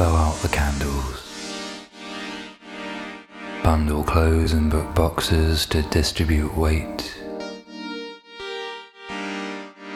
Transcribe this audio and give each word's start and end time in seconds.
blow 0.00 0.16
out 0.16 0.36
the 0.36 0.48
candles. 0.48 1.86
Bundle 3.62 4.02
clothes 4.02 4.54
and 4.54 4.70
book 4.70 4.94
boxes 4.94 5.66
to 5.66 5.82
distribute 5.90 6.56
weight. 6.56 7.14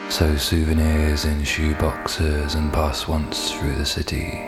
Sew 0.09 0.35
souvenirs 0.37 1.25
in 1.25 1.43
shoe 1.43 1.73
boxes 1.73 2.53
and 2.53 2.71
pass 2.71 3.07
once 3.07 3.51
through 3.51 3.73
the 3.77 3.85
city. 3.85 4.47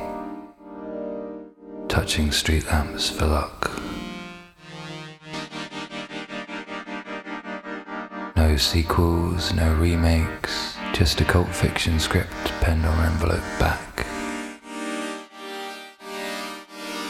Touching 1.88 2.32
street 2.32 2.68
lamps 2.68 3.10
for 3.10 3.26
luck. 3.26 3.82
No 8.36 8.58
sequels, 8.58 9.52
no 9.54 9.74
remakes, 9.74 10.78
just 10.94 11.20
a 11.20 11.26
cult 11.26 11.50
fiction 11.50 12.00
script 12.00 12.46
penned 12.62 12.86
on 12.86 13.06
envelope 13.06 13.42
back. 13.60 13.87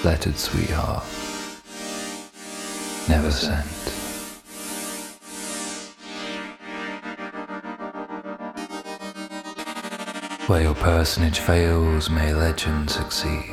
Lettered 0.08 0.38
sweetheart. 0.38 1.04
Never 3.10 3.30
sent. 3.30 3.68
Where 10.48 10.62
your 10.62 10.76
personage 10.76 11.42
fails, 11.42 12.10
may 12.10 12.34
legend 12.34 12.90
succeed. 12.90 13.52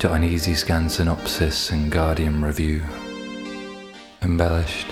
To 0.00 0.12
uneasy 0.12 0.52
scan 0.54 0.90
synopsis 0.90 1.70
and 1.70 1.90
Guardian 1.90 2.44
review. 2.44 2.82
Embellished. 4.20 4.88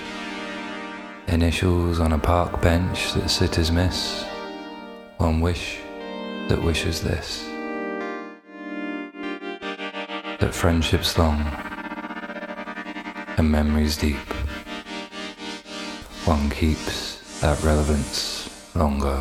Initials 1.27 1.99
on 1.99 2.13
a 2.13 2.17
park 2.17 2.63
bench 2.63 3.13
that 3.13 3.29
sitters 3.29 3.71
miss. 3.71 4.23
One 5.17 5.39
wish 5.39 5.77
that 6.49 6.63
wishes 6.63 7.03
this. 7.03 7.50
That 10.41 10.55
friendship's 10.55 11.19
long 11.19 11.39
and 13.37 13.51
memories 13.51 13.95
deep. 13.95 14.17
One 16.25 16.49
keeps 16.49 17.39
that 17.41 17.61
relevance 17.61 18.49
longer. 18.75 19.19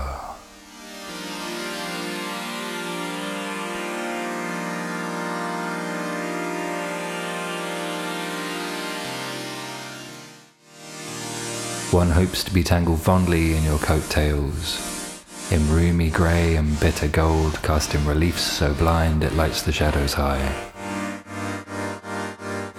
One 11.90 12.08
hopes 12.08 12.42
to 12.44 12.54
be 12.54 12.62
tangled 12.62 13.02
fondly 13.02 13.56
in 13.56 13.62
your 13.62 13.78
coattails, 13.80 15.22
in 15.50 15.68
roomy 15.70 16.08
grey 16.08 16.56
and 16.56 16.80
bitter 16.80 17.08
gold, 17.08 17.60
casting 17.62 18.06
reliefs 18.06 18.40
so 18.40 18.72
blind 18.72 19.22
it 19.22 19.34
lights 19.34 19.60
the 19.60 19.72
shadows 19.72 20.14
high. 20.14 20.69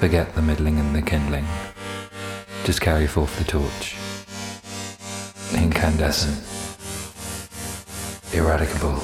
Forget 0.02 0.33
the 0.33 0.41
middling 0.41 0.80
and 0.80 0.95
the 0.95 1.02
kindling, 1.03 1.45
just 2.63 2.81
carry 2.81 3.05
forth 3.05 3.38
the 3.38 3.44
torch. 3.44 3.95
Incandescent, 5.53 6.39
eradicable. 8.31 8.97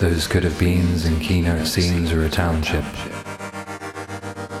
Those 0.00 0.26
could 0.26 0.42
have 0.42 0.58
beens 0.58 1.04
and 1.04 1.22
keynote 1.22 1.68
scenes 1.68 2.10
are 2.10 2.24
a 2.24 2.28
township. 2.28 2.84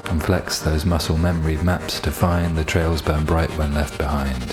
And 0.08 0.22
flex 0.22 0.60
those 0.60 0.84
muscle 0.84 1.18
memory 1.18 1.56
maps 1.56 1.98
to 2.02 2.12
find 2.12 2.56
the 2.56 2.64
trails 2.64 3.02
burn 3.02 3.24
bright 3.24 3.50
when 3.58 3.74
left 3.74 3.98
behind. 3.98 4.52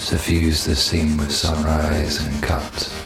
Suffuse 0.00 0.64
the 0.64 0.74
scene 0.74 1.16
with 1.18 1.30
sunrise 1.30 2.20
and 2.26 2.42
cut. 2.42 2.99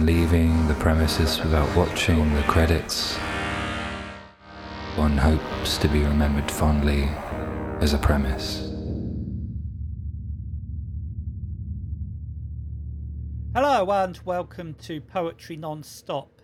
Leaving 0.00 0.66
the 0.66 0.74
premises 0.74 1.38
without 1.40 1.76
watching 1.76 2.34
the 2.34 2.42
credits, 2.44 3.16
one 4.96 5.18
hopes 5.18 5.76
to 5.76 5.88
be 5.88 6.02
remembered 6.02 6.50
fondly 6.50 7.02
as 7.82 7.92
a 7.92 7.98
premise. 7.98 8.72
Hello 13.54 13.90
and 13.90 14.18
welcome 14.24 14.72
to 14.74 15.02
Poetry 15.02 15.56
Non-Stop. 15.56 16.40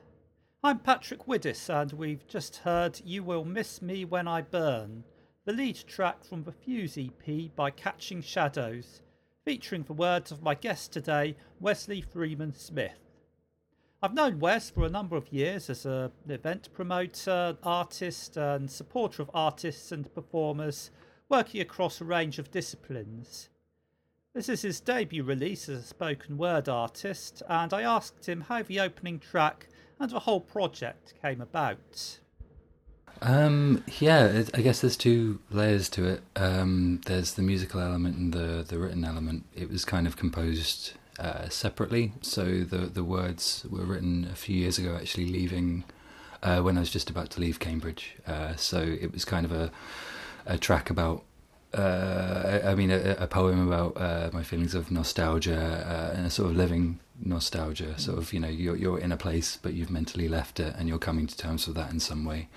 I'm 0.63 0.79
Patrick 0.79 1.27
Widdis 1.27 1.71
and 1.71 1.95
we've 1.95 2.29
just 2.29 2.57
heard 2.57 3.01
You 3.07 3.23
Will 3.23 3.47
Miss 3.47 3.81
Me 3.81 4.05
When 4.05 4.29
I 4.29 4.43
Burn, 4.43 5.03
the 5.47 5.55
lead 5.55 5.83
track 5.87 6.25
from 6.25 6.43
the 6.43 6.53
Fuse 6.53 6.99
EP 6.99 7.57
by 7.57 7.71
Catching 7.71 8.21
Shadows, 8.21 9.01
featuring 9.47 9.85
the 9.85 9.95
words 9.95 10.31
of 10.31 10.43
my 10.43 10.55
guest 10.55 10.93
today, 10.93 11.37
Wesley 11.59 12.03
Freeman 12.03 12.55
Smith. 12.55 13.06
I've 14.03 14.15
known 14.15 14.41
Wes 14.41 14.69
for 14.69 14.85
a 14.85 14.91
number 14.91 15.17
of 15.17 15.33
years 15.33 15.71
as 15.71 15.87
an 15.87 16.11
event 16.29 16.69
promoter, 16.75 17.57
artist, 17.63 18.37
and 18.37 18.71
supporter 18.71 19.23
of 19.23 19.31
artists 19.33 19.91
and 19.91 20.13
performers 20.15 20.91
working 21.29 21.61
across 21.61 22.01
a 22.01 22.05
range 22.05 22.39
of 22.39 22.51
disciplines. 22.51 23.49
This 24.35 24.51
is 24.51 24.63
his 24.63 24.81
debut 24.81 25.25
release 25.25 25.67
as 25.71 25.79
a 25.79 25.87
spoken 25.87 26.37
word 26.37 26.69
artist, 26.69 27.43
and 27.49 27.73
I 27.73 27.83
asked 27.83 28.29
him 28.29 28.43
how 28.43 28.63
the 28.63 28.81
opening 28.81 29.19
track 29.19 29.69
and 29.99 30.11
the 30.11 30.21
whole 30.21 30.41
project 30.41 31.15
came 31.23 31.41
about. 31.41 32.19
Um, 33.23 33.83
yeah, 33.99 34.43
I 34.53 34.61
guess 34.61 34.83
there's 34.83 34.99
two 34.99 35.41
layers 35.51 35.89
to 35.91 36.05
it. 36.05 36.23
Um, 36.37 37.01
there's 37.07 37.33
the 37.33 37.41
musical 37.41 37.81
element 37.81 38.19
and 38.19 38.35
the 38.35 38.63
the 38.63 38.79
written 38.79 39.07
element. 39.07 39.47
It 39.55 39.71
was 39.71 39.87
kind 39.87 40.07
of 40.07 40.19
composed 40.19 40.93
uh, 41.19 41.49
separately, 41.49 42.13
so 42.21 42.45
the 42.61 42.87
the 42.87 43.05
words 43.05 43.67
were 43.71 43.85
written 43.85 44.29
a 44.31 44.37
few 44.37 44.57
years 44.57 44.79
ago, 44.79 44.97
actually 44.97 45.27
leaving 45.27 45.85
uh, 46.43 46.61
when 46.61 46.77
I 46.77 46.81
was 46.81 46.91
just 46.91 47.11
about 47.11 47.31
to 47.31 47.41
leave 47.41 47.59
Cambridge. 47.59 48.17
Uh, 48.27 48.57
so 48.57 48.81
it 48.81 49.13
was 49.13 49.25
kind 49.25 49.47
of 49.47 49.53
a 49.53 49.71
a 50.47 50.59
track 50.59 50.91
about 50.91 51.25
uh, 51.75 52.61
I, 52.65 52.75
mean, 52.75 52.91
a, 52.91 53.17
a 53.19 53.27
poem 53.27 53.67
about 53.67 53.97
uh, 53.97 54.31
my 54.33 54.43
feelings 54.43 54.75
of 54.75 54.91
nostalgia 54.91 56.13
and 56.17 56.27
a 56.27 56.31
sort 56.31 56.51
of 56.51 56.57
living 56.57 57.01
nostalgia. 57.21 57.99
Sort 57.99 58.19
of, 58.19 58.33
you 58.33 58.41
know, 58.41 58.49
you're 58.49 58.77
you're 58.77 58.99
in 58.99 59.13
a 59.13 59.17
place, 59.17 59.59
but 59.61 59.75
you've 59.75 59.91
mentally 59.91 60.29
left 60.29 60.61
it, 60.61 60.75
and 60.79 60.89
you're 60.89 60.99
coming 60.99 61.27
to 61.27 61.37
terms 61.37 61.67
with 61.67 61.77
that 61.77 61.91
in 61.91 62.01
some 62.01 62.25
way. 62.25 62.49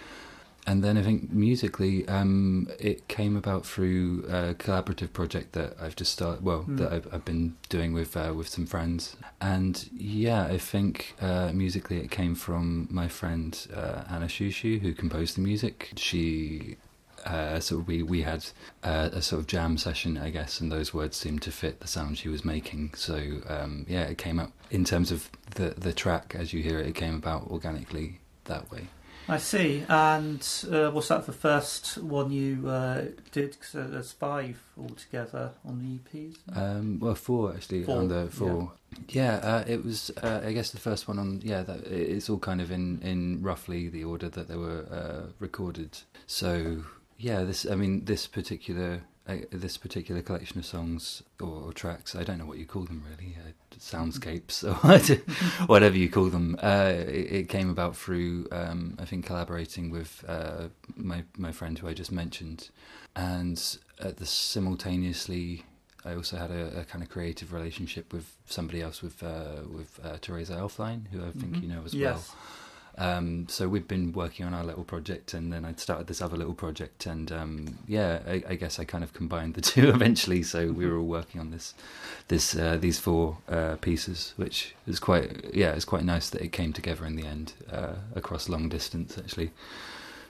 And 0.70 0.84
then 0.84 0.96
I 0.98 1.02
think 1.02 1.32
musically, 1.32 2.08
um, 2.08 2.68
it 2.80 3.08
came 3.08 3.36
about 3.36 3.66
through 3.66 4.24
a 4.28 4.54
collaborative 4.64 5.12
project 5.14 5.54
that 5.54 5.70
I've 5.82 5.96
just 5.96 6.12
started. 6.12 6.44
Well, 6.44 6.64
Mm. 6.64 6.78
that 6.78 6.90
I've, 6.94 7.08
I've 7.14 7.26
been 7.26 7.56
doing 7.70 7.92
with 8.00 8.12
uh, 8.16 8.34
with 8.40 8.48
some 8.56 8.68
friends. 8.68 9.16
And 9.42 9.76
yeah, 9.98 10.44
I 10.44 10.60
think 10.60 10.94
uh, 11.30 11.50
musically 11.54 11.98
it 12.06 12.12
came 12.12 12.36
from 12.36 12.88
my 12.92 13.08
friend 13.08 13.52
uh, 13.82 14.04
Anna 14.14 14.28
Shushu, 14.28 14.80
who 14.84 14.94
composed 14.94 15.34
the 15.38 15.42
music. 15.52 15.76
She 15.98 16.78
uh, 17.26 17.60
of 17.72 17.88
we 17.88 17.98
we 18.04 18.22
had 18.22 18.42
uh, 18.84 19.10
a 19.12 19.22
sort 19.22 19.40
of 19.42 19.48
jam 19.48 19.78
session, 19.78 20.12
I 20.18 20.30
guess, 20.38 20.62
and 20.62 20.72
those 20.72 20.94
words 20.94 21.18
seemed 21.18 21.42
to 21.48 21.52
fit 21.52 21.80
the 21.80 21.88
sound 21.88 22.18
she 22.18 22.30
was 22.30 22.46
making. 22.46 22.94
So 22.96 23.16
um, 23.56 23.86
yeah, 23.90 24.04
it 24.04 24.18
came 24.26 24.38
up 24.44 24.52
in 24.70 24.84
terms 24.86 25.12
of 25.12 25.20
the 25.56 25.70
the 25.86 25.94
track 25.94 26.36
as 26.42 26.54
you 26.54 26.62
hear 26.62 26.78
it. 26.80 26.88
It 26.92 26.96
came 27.04 27.16
about 27.16 27.42
organically 27.56 28.20
that 28.46 28.70
way. 28.72 28.84
I 29.30 29.38
see. 29.38 29.84
And 29.88 30.46
uh, 30.72 30.92
was 30.92 31.08
that 31.10 31.26
the 31.26 31.32
first 31.34 31.98
one 32.00 32.32
you 32.32 32.68
uh, 32.68 33.06
did? 33.32 33.52
Because 33.52 33.92
there's 33.92 34.12
five 34.12 34.62
altogether 34.78 35.52
on 35.66 35.80
the 35.80 36.18
EPs. 36.20 36.58
Um, 36.58 37.00
well, 37.00 37.16
four 37.16 37.54
actually 37.54 37.84
Four, 37.84 37.98
on 37.98 38.08
the 38.08 38.28
four. 38.32 38.72
Yeah, 39.10 39.36
uh, 39.36 39.64
it 39.68 39.86
was. 39.86 40.12
Uh, 40.22 40.42
I 40.44 40.52
guess 40.52 40.72
the 40.72 40.80
first 40.80 41.08
one 41.08 41.20
on. 41.20 41.42
Yeah, 41.44 41.62
that 41.64 41.86
it's 41.86 42.30
all 42.30 42.40
kind 42.40 42.60
of 42.60 42.72
in 42.72 43.00
in 43.04 43.42
roughly 43.42 43.88
the 43.88 44.04
order 44.04 44.30
that 44.30 44.48
they 44.48 44.56
were 44.58 44.86
uh, 44.92 45.32
recorded. 45.40 46.00
So 46.26 46.84
yeah, 47.18 47.44
this. 47.44 47.66
I 47.66 47.76
mean, 47.76 48.06
this 48.06 48.28
particular. 48.28 49.04
Uh, 49.30 49.36
this 49.52 49.78
particular 49.78 50.22
collection 50.24 50.58
of 50.60 50.66
songs 50.66 51.22
or, 51.40 51.66
or 51.68 51.74
tracks, 51.74 52.16
I 52.16 52.24
don't 52.24 52.40
know 52.40 52.48
what 52.48 52.58
you 52.58 52.66
call 52.66 52.86
them 52.86 53.04
really, 53.12 53.36
uh, 53.38 53.52
soundscapes 53.78 54.64
or 54.64 54.74
whatever 55.68 55.98
you 55.98 56.10
call 56.10 56.30
them. 56.30 56.56
Uh, 56.62 56.94
it, 57.20 57.32
it 57.40 57.50
came 57.50 57.70
about 57.70 57.96
through, 57.96 58.48
um, 58.52 58.96
I 59.00 59.06
think, 59.06 59.26
collaborating 59.28 59.92
with 59.92 60.26
uh, 60.28 60.70
my 60.96 61.24
my 61.38 61.52
friend 61.52 61.78
who 61.78 61.88
I 61.88 61.94
just 61.94 62.12
mentioned, 62.12 62.70
and 63.16 63.58
at 64.00 64.18
the 64.18 64.26
simultaneously 64.26 65.64
I 66.06 66.16
also 66.16 66.38
had 66.38 66.52
a, 66.52 66.80
a 66.80 66.84
kind 66.86 67.04
of 67.04 67.10
creative 67.10 67.54
relationship 67.54 68.14
with 68.14 68.36
somebody 68.48 68.82
else 68.82 69.02
with 69.04 69.22
uh, 69.22 69.62
with 69.70 70.00
uh, 70.04 70.18
Teresa 70.22 70.54
Elfline, 70.54 71.08
who 71.12 71.20
I 71.24 71.32
think 71.32 71.58
Mhm. 71.58 71.62
you 71.64 71.70
know 71.70 71.84
as 71.86 71.94
Yes. 71.94 72.16
well. 72.16 72.26
Um, 73.00 73.48
so 73.48 73.70
we've 73.70 73.88
been 73.88 74.12
working 74.12 74.46
on 74.46 74.54
our 74.54 74.64
little 74.64 74.84
project, 74.84 75.34
and 75.34 75.54
then 75.54 75.64
I'd 75.64 75.80
started 75.80 76.08
this 76.08 76.22
other 76.22 76.36
little 76.36 76.54
project, 76.54 77.06
and 77.06 77.32
um, 77.32 77.80
yeah, 77.88 78.20
I, 78.28 78.44
I 78.50 78.56
guess 78.56 78.78
I 78.78 78.84
kind 78.84 79.06
of 79.06 79.14
combined 79.14 79.54
the 79.54 79.62
two 79.72 79.90
eventually. 79.90 80.44
So 80.44 80.72
we 80.74 80.86
were 80.86 80.98
all 80.98 81.06
working 81.06 81.40
on 81.40 81.50
this, 81.52 81.74
this 82.28 82.56
uh, 82.58 82.78
these 82.78 83.00
four 83.00 83.38
uh, 83.48 83.78
pieces, 83.78 84.34
which 84.36 84.76
is 84.86 85.00
quite 85.00 85.56
yeah, 85.56 85.72
it's 85.72 85.86
quite 85.86 86.04
nice 86.04 86.30
that 86.32 86.42
it 86.42 86.52
came 86.52 86.74
together 86.74 87.06
in 87.06 87.16
the 87.16 87.26
end 87.26 87.54
uh, 87.72 87.96
across 88.16 88.50
long 88.50 88.68
distance 88.68 89.18
actually. 89.18 89.52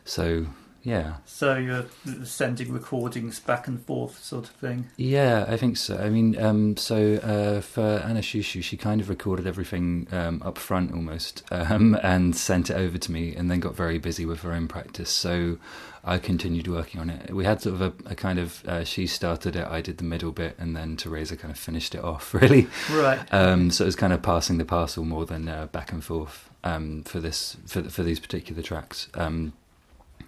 So 0.05 0.45
yeah. 0.83 1.15
So 1.25 1.57
you're 1.57 1.85
sending 2.23 2.71
recordings 2.71 3.39
back 3.39 3.67
and 3.67 3.83
forth, 3.85 4.23
sort 4.23 4.45
of 4.45 4.51
thing. 4.51 4.89
Yeah, 4.97 5.45
I 5.47 5.57
think 5.57 5.77
so. 5.77 5.97
I 5.97 6.09
mean, 6.09 6.39
um, 6.41 6.77
so 6.77 7.15
uh, 7.15 7.61
for 7.61 8.01
Anna 8.05 8.21
Shushu, 8.21 8.63
she 8.63 8.77
kind 8.77 9.01
of 9.01 9.09
recorded 9.09 9.45
everything 9.45 10.07
um, 10.11 10.41
up 10.43 10.57
front 10.57 10.93
almost 10.93 11.43
um, 11.51 11.97
and 12.01 12.35
sent 12.35 12.69
it 12.69 12.75
over 12.75 12.97
to 12.97 13.11
me 13.11 13.35
and 13.35 13.49
then 13.51 13.59
got 13.59 13.75
very 13.75 13.97
busy 13.97 14.25
with 14.25 14.41
her 14.41 14.53
own 14.53 14.67
practice. 14.67 15.09
So 15.09 15.57
I 16.03 16.17
continued 16.17 16.67
working 16.67 17.01
on 17.01 17.09
it. 17.09 17.33
We 17.33 17.45
had 17.45 17.61
sort 17.61 17.75
of 17.75 17.81
a, 17.81 18.11
a 18.11 18.15
kind 18.15 18.39
of, 18.39 18.65
uh, 18.65 18.83
she 18.83 19.05
started 19.05 19.55
it, 19.55 19.67
I 19.67 19.81
did 19.81 19.97
the 19.97 20.03
middle 20.03 20.31
bit, 20.31 20.55
and 20.57 20.75
then 20.75 20.95
Teresa 20.95 21.35
kind 21.35 21.51
of 21.51 21.59
finished 21.59 21.93
it 21.93 22.03
off, 22.03 22.33
really. 22.41 22.67
Right. 22.91 23.19
Um, 23.33 23.69
so 23.71 23.83
it 23.83 23.87
was 23.87 23.95
kind 23.95 24.13
of 24.13 24.21
passing 24.21 24.57
the 24.57 24.65
parcel 24.65 25.03
more 25.03 25.25
than 25.25 25.49
uh, 25.49 25.67
back 25.67 25.91
and 25.91 26.03
forth 26.03 26.49
um, 26.63 27.03
for 27.03 27.19
this 27.19 27.57
for, 27.65 27.83
for 27.83 28.03
these 28.03 28.19
particular 28.19 28.61
tracks. 28.61 29.09
Um, 29.13 29.53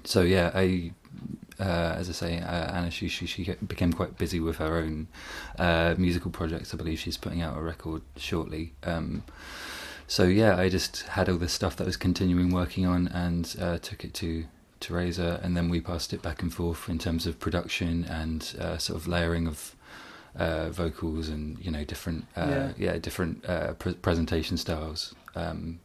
so 0.04 0.22
yeah, 0.22 0.52
I 0.54 0.94
uh, 1.62 1.96
as 1.96 2.10
I 2.10 2.14
say, 2.14 2.40
uh, 2.40 2.72
Anna 2.74 2.90
she, 2.90 3.08
she, 3.08 3.28
she 3.28 3.44
became 3.68 3.94
quite 3.94 4.18
busy 4.18 4.40
with 4.40 4.58
her 4.58 4.78
own 4.78 5.08
uh, 5.60 5.94
musical 5.98 6.32
projects. 6.32 6.74
I 6.74 6.78
believe 6.78 7.00
she's 7.00 7.18
putting 7.18 7.42
out 7.42 7.56
a 7.56 7.62
record 7.62 8.02
shortly. 8.18 8.74
Um, 8.84 9.24
so 10.08 10.24
yeah, 10.24 10.58
I 10.58 10.70
just 10.70 11.04
had 11.04 11.30
all 11.30 11.38
this 11.38 11.54
stuff 11.54 11.76
that 11.78 11.84
I 11.84 11.88
was 11.88 11.98
continuing 11.98 12.52
working 12.52 12.86
on 12.88 13.08
and 13.10 13.56
uh, 13.62 13.78
took 13.78 14.04
it 14.04 14.14
to 14.16 14.46
Teresa, 14.80 15.40
and 15.44 15.56
then 15.56 15.70
we 15.70 15.80
passed 15.80 16.14
it 16.14 16.24
back 16.24 16.42
and 16.42 16.52
forth 16.52 16.90
in 16.90 16.98
terms 16.98 17.28
of 17.28 17.40
production 17.40 18.06
and 18.06 18.56
uh, 18.60 18.78
sort 18.78 19.00
of 19.00 19.08
layering 19.08 19.48
of. 19.48 19.76
Uh, 20.34 20.70
vocals 20.70 21.28
and 21.28 21.60
you 21.60 21.70
know 21.70 21.84
different 21.84 22.26
yeah. 22.38 22.72
yeah. 22.78 22.98
different 22.98 23.44
pre- 23.80 23.96
presentation 23.96 24.56
styles 24.56 25.14
um, 25.36 25.78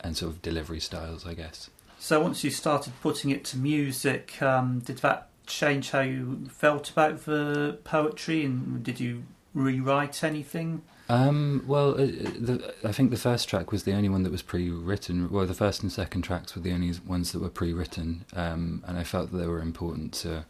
and 0.00 0.14
sort 0.14 0.30
of 0.30 0.42
delivery 0.42 0.78
styles 0.78 1.26
I 1.26 1.32
guess 1.32 1.70
so 2.04 2.20
once 2.20 2.44
you 2.44 2.50
started 2.50 2.92
putting 3.00 3.30
it 3.30 3.44
to 3.44 3.56
music, 3.56 4.42
um, 4.42 4.80
did 4.80 4.98
that 4.98 5.28
change 5.46 5.92
how 5.92 6.00
you 6.00 6.50
felt 6.50 6.90
about 6.90 7.24
the 7.24 7.78
poetry, 7.82 8.44
and 8.44 8.82
did 8.82 9.00
you 9.00 9.22
rewrite 9.54 10.22
anything? 10.22 10.82
Um, 11.08 11.64
well, 11.66 11.92
uh, 11.92 12.04
the, 12.04 12.74
I 12.84 12.92
think 12.92 13.10
the 13.10 13.16
first 13.16 13.48
track 13.48 13.72
was 13.72 13.84
the 13.84 13.94
only 13.94 14.10
one 14.10 14.22
that 14.24 14.30
was 14.30 14.42
pre-written. 14.42 15.30
Well, 15.30 15.46
the 15.46 15.54
first 15.54 15.82
and 15.82 15.90
second 15.90 16.20
tracks 16.20 16.54
were 16.54 16.60
the 16.60 16.72
only 16.72 16.92
ones 17.06 17.32
that 17.32 17.40
were 17.40 17.48
pre-written, 17.48 18.26
um, 18.34 18.84
and 18.86 18.98
I 18.98 19.02
felt 19.02 19.32
that 19.32 19.38
they 19.38 19.46
were 19.46 19.62
important 19.62 20.12
to 20.24 20.44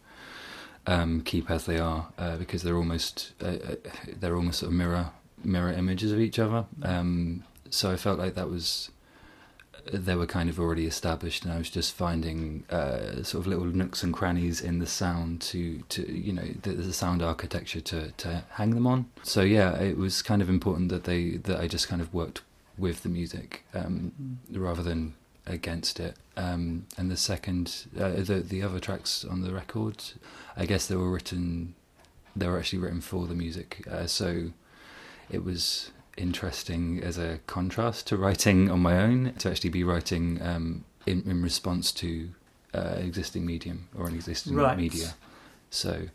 um, 0.85 1.21
keep 1.21 1.49
as 1.49 1.67
they 1.67 1.79
are 1.79 2.09
uh, 2.17 2.35
because 2.35 2.63
they're 2.63 2.75
almost 2.75 3.31
uh, 3.41 3.45
uh 3.45 3.75
they're 4.19 4.35
almost 4.35 4.59
sort 4.59 4.73
of 4.73 4.77
mirror 4.77 5.11
mirror 5.41 5.71
images 5.71 6.11
of 6.11 6.19
each 6.19 6.37
other. 6.37 6.65
Um, 6.83 7.45
so 7.69 7.93
I 7.93 7.95
felt 7.95 8.19
like 8.19 8.35
that 8.35 8.49
was 8.49 8.91
they 9.91 10.15
were 10.15 10.25
kind 10.25 10.49
of 10.49 10.59
already 10.59 10.85
established, 10.85 11.43
and 11.43 11.53
I 11.53 11.57
was 11.57 11.69
just 11.69 11.93
finding 11.93 12.63
uh, 12.69 13.23
sort 13.23 13.41
of 13.41 13.47
little 13.47 13.65
nooks 13.65 14.03
and 14.03 14.13
crannies 14.13 14.61
in 14.61 14.79
the 14.79 14.87
sound 14.87 15.41
to, 15.41 15.79
to 15.89 16.11
you 16.11 16.33
know, 16.33 16.47
the, 16.63 16.71
the, 16.71 16.93
sound 16.93 17.21
architecture 17.21 17.81
to, 17.81 18.11
to 18.11 18.43
hang 18.51 18.71
them 18.71 18.87
on. 18.87 19.05
So 19.23 19.41
yeah, 19.41 19.75
it 19.75 19.97
was 19.97 20.21
kind 20.21 20.41
of 20.41 20.49
important 20.49 20.89
that 20.89 21.03
they 21.03 21.37
that 21.37 21.59
I 21.59 21.67
just 21.67 21.87
kind 21.87 22.01
of 22.01 22.13
worked 22.13 22.41
with 22.77 23.03
the 23.03 23.09
music 23.09 23.63
um, 23.73 24.11
mm. 24.21 24.59
rather 24.59 24.81
than 24.83 25.13
against 25.45 25.99
it. 25.99 26.15
Um, 26.35 26.87
and 26.97 27.11
the 27.11 27.17
second, 27.17 27.85
uh, 27.99 28.09
the 28.09 28.43
the 28.47 28.63
other 28.63 28.79
tracks 28.79 29.23
on 29.23 29.41
the 29.41 29.53
record, 29.53 30.03
I 30.57 30.65
guess 30.65 30.87
they 30.87 30.95
were 30.95 31.11
written, 31.11 31.75
they 32.35 32.47
were 32.47 32.57
actually 32.57 32.79
written 32.79 33.01
for 33.01 33.27
the 33.27 33.35
music. 33.35 33.85
Uh, 33.89 34.07
so 34.07 34.51
it 35.29 35.43
was 35.43 35.91
interesting 36.17 37.01
as 37.03 37.17
a 37.17 37.39
contrast 37.47 38.07
to 38.07 38.17
writing 38.17 38.69
on 38.69 38.79
my 38.79 38.97
own, 39.01 39.33
to 39.39 39.49
actually 39.49 39.69
be 39.69 39.83
writing 39.83 40.41
um, 40.41 40.85
in, 41.05 41.23
in 41.25 41.41
response 41.41 41.91
to 41.93 42.29
uh, 42.73 42.95
existing 42.97 43.45
medium 43.45 43.87
or 43.97 44.07
an 44.07 44.15
existing 44.15 44.55
right. 44.55 44.77
media. 44.77 45.15
So, 45.69 46.07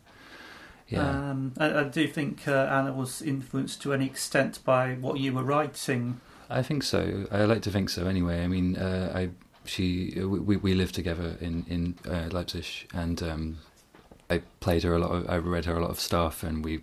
yeah. 0.88 1.30
Um, 1.30 1.52
I, 1.58 1.80
I, 1.80 1.84
do 1.84 2.06
think 2.08 2.48
uh, 2.48 2.68
Anna 2.70 2.92
was 2.92 3.22
influenced 3.22 3.80
to 3.82 3.92
any 3.92 4.06
extent 4.06 4.58
by 4.64 4.94
what 4.94 5.18
you 5.18 5.32
were 5.32 5.44
writing. 5.44 6.20
I 6.48 6.62
think 6.62 6.82
so. 6.82 7.26
I 7.30 7.44
like 7.44 7.62
to 7.62 7.70
think 7.70 7.90
so. 7.90 8.06
Anyway, 8.06 8.42
I 8.42 8.48
mean, 8.48 8.76
uh, 8.76 9.12
I 9.14 9.30
she 9.64 10.14
we 10.18 10.56
we 10.56 10.74
lived 10.74 10.94
together 10.94 11.36
in 11.40 11.64
in 11.68 11.98
uh, 12.10 12.28
Leipzig, 12.32 12.88
and 12.92 13.22
um, 13.22 13.58
I 14.28 14.42
played 14.58 14.82
her 14.82 14.94
a 14.94 14.98
lot. 14.98 15.10
Of, 15.12 15.30
I 15.30 15.36
read 15.36 15.66
her 15.66 15.76
a 15.76 15.80
lot 15.80 15.90
of 15.90 16.00
stuff, 16.00 16.42
and 16.42 16.64
we 16.64 16.80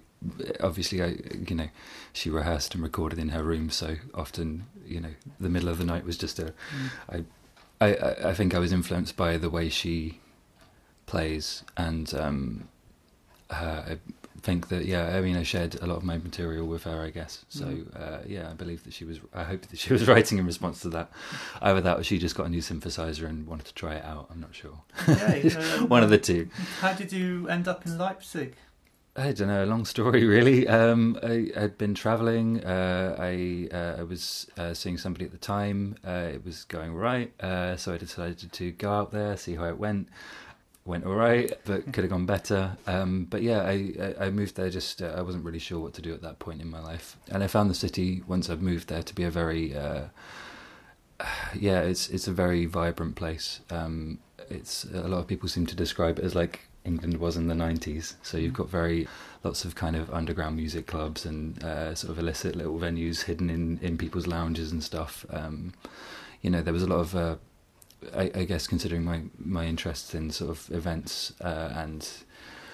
obviously, 0.62 1.02
I 1.02 1.18
you 1.48 1.56
know, 1.56 1.69
she 2.14 2.30
rehearsed 2.30 2.74
and 2.74 2.84
recorded 2.84 3.19
in 3.19 3.30
her 3.30 3.44
room, 3.44 3.69
so 3.69 3.98
often 4.14 4.66
you 4.86 5.00
know 5.00 5.14
the 5.40 5.50
middle 5.50 5.69
of 5.69 5.78
the 5.78 5.86
night 5.86 6.06
was 6.06 6.18
just 6.18 6.40
a. 6.40 6.54
Mm. 7.10 7.25
I, 7.80 7.86
I 7.86 8.30
I 8.30 8.34
think 8.34 8.56
I 8.56 8.60
was 8.60 8.72
influenced 8.72 9.16
by 9.16 9.38
the 9.38 9.50
way 9.50 9.69
she 9.69 10.19
plays, 11.06 11.64
and 11.75 12.14
um, 12.14 12.68
I 13.50 13.98
think 14.42 14.69
that 14.69 14.86
yeah, 14.86 15.18
I 15.18 15.22
mean, 15.22 15.36
I 15.36 15.44
shared 15.44 15.75
a 15.81 15.88
lot 15.88 15.98
of 15.98 16.04
my 16.04 16.18
material 16.18 16.68
with 16.68 16.84
her, 16.84 17.02
I 17.02 17.10
guess. 17.10 17.46
So 17.50 17.66
mm. 17.66 18.02
uh, 18.02 18.19
yeah, 18.25 18.50
I 18.50 18.54
believe 18.54 18.84
that 18.84 18.94
she 18.94 19.06
was. 19.06 19.19
I 19.34 19.44
hope 19.44 19.66
that 19.68 19.80
she 19.80 19.94
was 19.94 20.08
writing 20.12 20.38
in 20.38 20.46
response 20.46 20.81
to 20.81 20.90
that. 20.90 21.12
Either 21.62 21.81
that, 21.81 22.00
or 22.00 22.04
she 22.04 22.18
just 22.18 22.36
got 22.36 22.46
a 22.46 22.50
new 22.50 22.62
synthesizer 22.62 23.28
and 23.28 23.48
wanted 23.48 23.66
to 23.68 23.74
try 23.74 23.96
it 23.96 24.06
out. 24.06 24.28
I'm 24.31 24.40
not 24.40 24.54
sure. 24.54 24.80
Okay, 25.08 25.50
um, 25.50 25.90
One 25.96 26.04
of 26.04 26.10
the 26.10 26.18
two. 26.18 26.50
How 26.80 26.94
did 26.94 27.12
you 27.12 27.48
end 27.50 27.68
up 27.68 27.86
in 27.86 27.98
Leipzig? 27.98 28.56
I 29.19 29.31
don't 29.31 29.48
know. 29.48 29.64
A 29.64 29.66
long 29.66 29.84
story, 29.84 30.25
really. 30.28 30.68
Um, 30.68 31.18
I 31.24 31.50
had 31.56 31.78
been 31.80 31.96
traveling. 31.96 32.64
Uh, 32.64 33.16
I 33.18 33.68
uh, 33.74 33.96
I 34.00 34.04
was 34.04 34.48
uh, 34.58 34.75
seeing 34.75 34.98
somebody 35.00 35.25
at 35.25 35.31
the 35.31 35.40
time. 35.40 35.96
Uh, 36.06 36.30
it 36.34 36.46
was 36.46 36.66
going 36.66 36.94
right, 36.94 37.34
uh, 37.42 37.75
so 37.78 37.94
I 37.96 37.98
decided 37.98 38.52
to 38.52 38.72
go 38.72 38.92
out 38.92 39.12
there, 39.12 39.36
see 39.36 39.56
how 39.56 39.66
it 39.66 39.78
went. 39.80 40.08
Went 40.86 41.06
all 41.06 41.16
right, 41.16 41.52
but 41.66 41.92
could 41.92 42.06
have 42.06 42.12
gone 42.12 42.25
better. 42.25 42.78
Um, 42.86 43.25
but 43.25 43.42
yeah, 43.42 43.64
I, 43.64 44.14
I 44.19 44.30
moved 44.30 44.56
there. 44.56 44.69
Just 44.69 45.02
uh, 45.02 45.16
I 45.18 45.22
wasn't 45.22 45.44
really 45.44 45.60
sure 45.60 45.80
what 45.80 45.94
to 45.96 46.02
do 46.02 46.14
at 46.14 46.22
that 46.22 46.40
point 46.40 46.62
in 46.62 46.69
my 46.69 46.80
life, 46.80 47.18
and 47.30 47.44
I 47.44 47.48
found 47.48 47.69
the 47.69 47.75
city 47.75 48.22
once 48.28 48.50
I've 48.50 48.62
moved 48.62 48.88
there 48.88 49.04
to 49.04 49.16
be 49.16 49.24
a 49.24 49.31
very 49.31 49.72
yeah, 51.56 51.81
it's 51.81 52.08
it's 52.10 52.28
a 52.28 52.31
very 52.31 52.68
vibrant 52.68 53.16
place. 53.16 53.62
Um, 53.71 54.19
it's 54.50 54.86
a 54.86 55.07
lot 55.07 55.18
of 55.18 55.28
people 55.28 55.50
seem 55.50 55.66
to 55.66 55.76
describe 55.76 56.19
it 56.19 56.26
as 56.26 56.36
like 56.36 56.62
England 56.87 57.17
was 57.17 57.37
in 57.37 57.47
the 57.47 57.53
90s. 57.53 58.15
So 58.23 58.37
you've 58.37 58.53
got 58.53 58.69
very 58.69 59.07
lots 59.44 59.65
of 59.65 59.75
kind 59.75 59.95
of 59.95 60.09
underground 60.11 60.56
music 60.56 60.87
clubs 60.87 61.25
and 61.25 61.61
uh, 61.63 61.94
sort 61.94 62.11
of 62.11 62.19
illicit 62.19 62.56
little 62.56 62.79
venues 62.79 63.23
hidden 63.23 63.49
in, 63.49 63.77
in 63.81 63.97
people's 63.97 64.25
lounges 64.25 64.71
and 64.71 64.83
stuff. 64.83 65.25
Um, 65.29 65.73
you 66.41 66.49
know, 66.49 66.61
there 66.61 66.73
was 66.73 66.83
a 66.83 66.87
lot 66.87 66.99
of, 66.99 67.15
uh, 67.15 67.35
I, 68.15 68.31
I, 68.33 68.44
guess, 68.45 68.67
considering 68.67 69.03
my, 69.03 69.23
my 69.37 69.65
interests 69.65 70.15
in 70.15 70.31
sort 70.31 70.51
of 70.51 70.69
events 70.71 71.33
uh, 71.41 71.73
and 71.75 72.01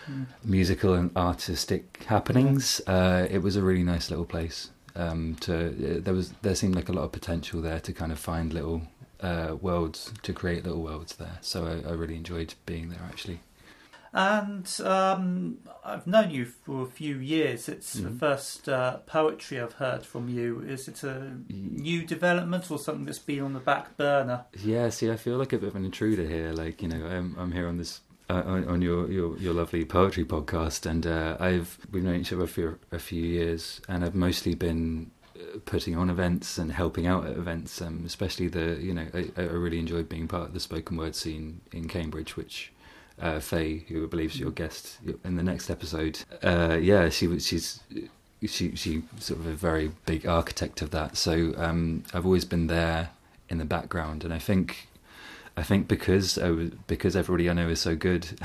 mm. 0.09 0.25
musical 0.43 0.93
and 0.93 1.15
artistic 1.17 2.03
happenings, 2.07 2.81
uh, 2.87 3.27
it 3.29 3.39
was 3.39 3.55
a 3.55 3.61
really 3.63 3.83
nice 3.83 4.09
little 4.09 4.25
place. 4.25 4.69
Um, 4.95 5.35
to 5.41 6.01
there 6.03 6.13
was 6.13 6.33
there 6.43 6.53
seemed 6.53 6.75
like 6.75 6.87
a 6.87 6.93
lot 6.93 7.01
of 7.01 7.11
potential 7.11 7.63
there 7.63 7.79
to 7.79 7.91
kind 7.93 8.11
of 8.11 8.19
find 8.19 8.53
little 8.53 8.83
uh, 9.21 9.55
worlds 9.59 10.13
to 10.21 10.33
create 10.33 10.65
little 10.65 10.83
worlds 10.83 11.15
there. 11.15 11.39
So 11.41 11.65
I, 11.65 11.89
I 11.89 11.93
really 11.93 12.15
enjoyed 12.15 12.53
being 12.67 12.89
there 12.89 13.01
actually. 13.07 13.39
And 14.13 14.69
um, 14.85 15.57
I've 15.83 16.05
known 16.05 16.29
you 16.29 16.45
for 16.45 16.83
a 16.83 16.85
few 16.85 17.17
years. 17.17 17.67
It's 17.67 17.95
mm-hmm. 17.95 18.13
the 18.13 18.19
first 18.19 18.69
uh, 18.69 18.97
poetry 19.07 19.59
I've 19.59 19.73
heard 19.73 20.05
from 20.05 20.29
you. 20.29 20.61
Is 20.61 20.87
it 20.87 21.03
a 21.03 21.35
new 21.49 22.05
development 22.05 22.69
or 22.69 22.77
something 22.77 23.05
that's 23.05 23.17
been 23.17 23.41
on 23.41 23.53
the 23.53 23.59
back 23.59 23.97
burner? 23.97 24.45
Yeah, 24.59 24.89
see, 24.89 25.09
I 25.09 25.15
feel 25.15 25.37
like 25.37 25.51
a 25.51 25.57
bit 25.57 25.69
of 25.69 25.75
an 25.75 25.85
intruder 25.85 26.27
here. 26.27 26.53
Like, 26.53 26.83
you 26.83 26.89
know, 26.89 27.05
I'm, 27.07 27.35
I'm 27.39 27.51
here 27.51 27.67
on 27.67 27.77
this 27.77 28.01
uh, 28.29 28.43
on, 28.45 28.67
on, 28.67 28.81
your, 28.81 29.11
your 29.11 29.37
your 29.37 29.53
lovely 29.53 29.83
poetry 29.83 30.25
podcast, 30.25 30.85
and 30.85 31.05
uh, 31.05 31.37
I've 31.39 31.77
we've 31.91 32.03
known 32.03 32.21
each 32.21 32.31
other 32.31 32.47
for 32.47 32.79
a 32.91 32.99
few 32.99 33.21
years, 33.21 33.81
and 33.89 34.03
I've 34.03 34.15
mostly 34.15 34.55
been 34.55 35.11
uh, 35.35 35.59
putting 35.65 35.97
on 35.97 36.09
events 36.09 36.57
and 36.57 36.71
helping 36.71 37.05
out 37.05 37.25
at 37.25 37.35
events. 37.35 37.81
Um, 37.81 38.03
especially 38.05 38.47
the 38.47 38.79
you 38.81 38.93
know 38.93 39.07
I, 39.13 39.29
I, 39.35 39.41
really 39.41 39.77
enjoyed 39.77 40.07
being 40.07 40.27
part 40.27 40.47
of 40.47 40.53
the 40.53 40.59
spoken 40.59 40.97
word 40.97 41.15
scene 41.15 41.61
in 41.71 41.87
Cambridge, 41.87 42.37
which 42.37 42.71
uh, 43.19 43.39
Faye, 43.39 43.85
who 43.87 44.03
I 44.03 44.07
believe 44.07 44.31
is 44.31 44.39
your 44.39 44.51
guest 44.51 44.97
in 45.23 45.35
the 45.35 45.43
next 45.43 45.69
episode. 45.69 46.19
Uh, 46.41 46.77
yeah, 46.81 47.09
she 47.09 47.39
she's 47.39 47.81
she 48.45 48.75
she 48.75 49.03
sort 49.19 49.39
of 49.39 49.47
a 49.47 49.53
very 49.53 49.91
big 50.05 50.25
architect 50.25 50.81
of 50.81 50.91
that. 50.91 51.17
So 51.17 51.53
um, 51.57 52.03
I've 52.13 52.25
always 52.25 52.45
been 52.45 52.67
there 52.67 53.09
in 53.49 53.57
the 53.57 53.65
background, 53.65 54.23
and 54.23 54.33
I 54.33 54.39
think 54.39 54.87
I 55.55 55.63
think 55.63 55.87
because 55.87 56.37
I 56.37 56.49
was, 56.49 56.71
because 56.87 57.15
everybody 57.15 57.49
I 57.49 57.53
know 57.53 57.69
is 57.69 57.79
so 57.79 57.95
good, 57.95 58.27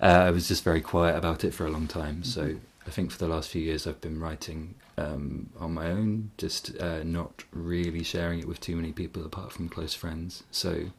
uh, 0.00 0.06
I 0.06 0.30
was 0.30 0.48
just 0.48 0.62
very 0.62 0.80
quiet 0.80 1.16
about 1.16 1.44
it 1.44 1.52
for 1.52 1.66
a 1.66 1.70
long 1.70 1.88
time. 1.88 2.22
Mm-hmm. 2.22 2.24
So 2.24 2.56
I 2.86 2.90
think 2.90 3.10
for 3.10 3.18
the 3.18 3.28
last 3.28 3.50
few 3.50 3.62
years 3.62 3.86
I've 3.86 4.00
been 4.00 4.20
writing 4.20 4.76
um, 4.96 5.50
on 5.58 5.74
my 5.74 5.90
own, 5.90 6.30
just 6.38 6.76
uh, 6.78 7.02
not 7.02 7.44
really 7.52 8.04
sharing 8.04 8.38
it 8.38 8.48
with 8.48 8.60
too 8.60 8.76
many 8.76 8.92
people 8.92 9.24
apart 9.24 9.52
from 9.52 9.68
close 9.68 9.94
friends. 9.94 10.44
So 10.50 10.90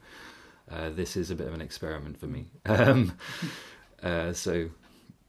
uh, 0.74 0.90
this 0.90 1.16
is 1.18 1.32
a 1.32 1.36
bit 1.36 1.48
of 1.48 1.54
an 1.54 1.62
experiment 1.62 2.20
for 2.20 2.28
me. 2.28 2.46
Um, 2.66 3.18
uh, 4.04 4.34
so, 4.34 4.70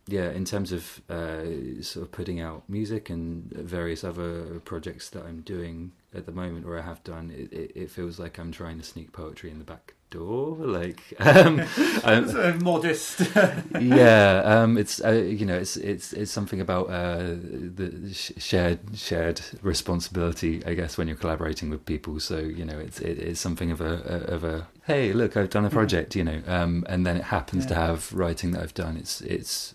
yeah, 0.07 0.31
in 0.31 0.47
terms 0.47 0.73
of 0.73 1.03
uh, 1.11 1.83
sort 1.83 2.07
of 2.07 2.13
putting 2.13 2.41
out 2.41 2.63
music 2.69 3.11
and 3.11 3.51
various 3.53 4.03
other 4.03 4.61
projects 4.61 5.11
that 5.11 5.27
I'm 5.27 5.43
doing 5.43 5.93
at 6.15 6.27
the 6.27 6.33
moment 6.33 6.67
or 6.67 6.79
I 6.79 6.83
have 6.83 7.03
done, 7.05 7.31
it, 7.31 7.53
it, 7.53 7.73
it, 7.75 7.91
feels 7.91 8.19
like 8.19 8.39
I'm 8.39 8.53
trying 8.53 8.79
to 8.79 8.85
sneak 8.85 9.13
poetry 9.13 9.51
in 9.51 9.59
the 9.59 9.65
back 9.65 9.95
door. 10.11 10.57
Like, 10.57 11.01
um, 11.21 11.63
um, 12.05 12.63
modest. 12.63 13.21
yeah, 13.81 14.43
um, 14.45 14.77
it's 14.77 15.03
uh, 15.03 15.13
you 15.13 15.47
know, 15.47 15.57
it's 15.57 15.77
it's 15.77 16.13
it's 16.13 16.31
something 16.31 16.61
about 16.61 16.91
uh, 16.91 17.35
the 17.35 18.11
sh- 18.13 18.33
shared 18.37 18.81
shared 18.95 19.41
responsibility, 19.63 20.63
I 20.67 20.75
guess, 20.75 20.99
when 20.99 21.09
you're 21.09 21.17
collaborating 21.17 21.71
with 21.71 21.87
people. 21.87 22.21
So 22.21 22.39
you 22.39 22.65
know, 22.65 22.79
it's 22.79 23.01
it, 23.01 23.19
it's 23.19 23.41
something 23.41 23.71
of 23.71 23.81
a 23.81 23.95
of 24.29 24.45
a 24.45 24.69
hey, 24.85 25.13
look, 25.13 25.37
I've 25.37 25.51
done 25.51 25.65
a 25.65 25.71
project, 25.71 26.15
you 26.15 26.25
know, 26.25 26.43
um, 26.47 26.85
and 26.89 27.07
then 27.07 27.17
it 27.17 27.25
happens 27.25 27.65
to 27.67 27.75
have 27.75 28.13
writing 28.13 28.51
that 28.53 28.63
I've 28.63 28.75
done. 28.75 28.97
It's 28.97 29.23
it's, 29.23 29.75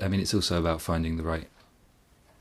I 0.00 0.08
mean, 0.08 0.20
it's 0.20 0.34
also 0.34 0.58
about 0.58 0.82
finding 0.82 1.16
the 1.16 1.22
right 1.22 1.48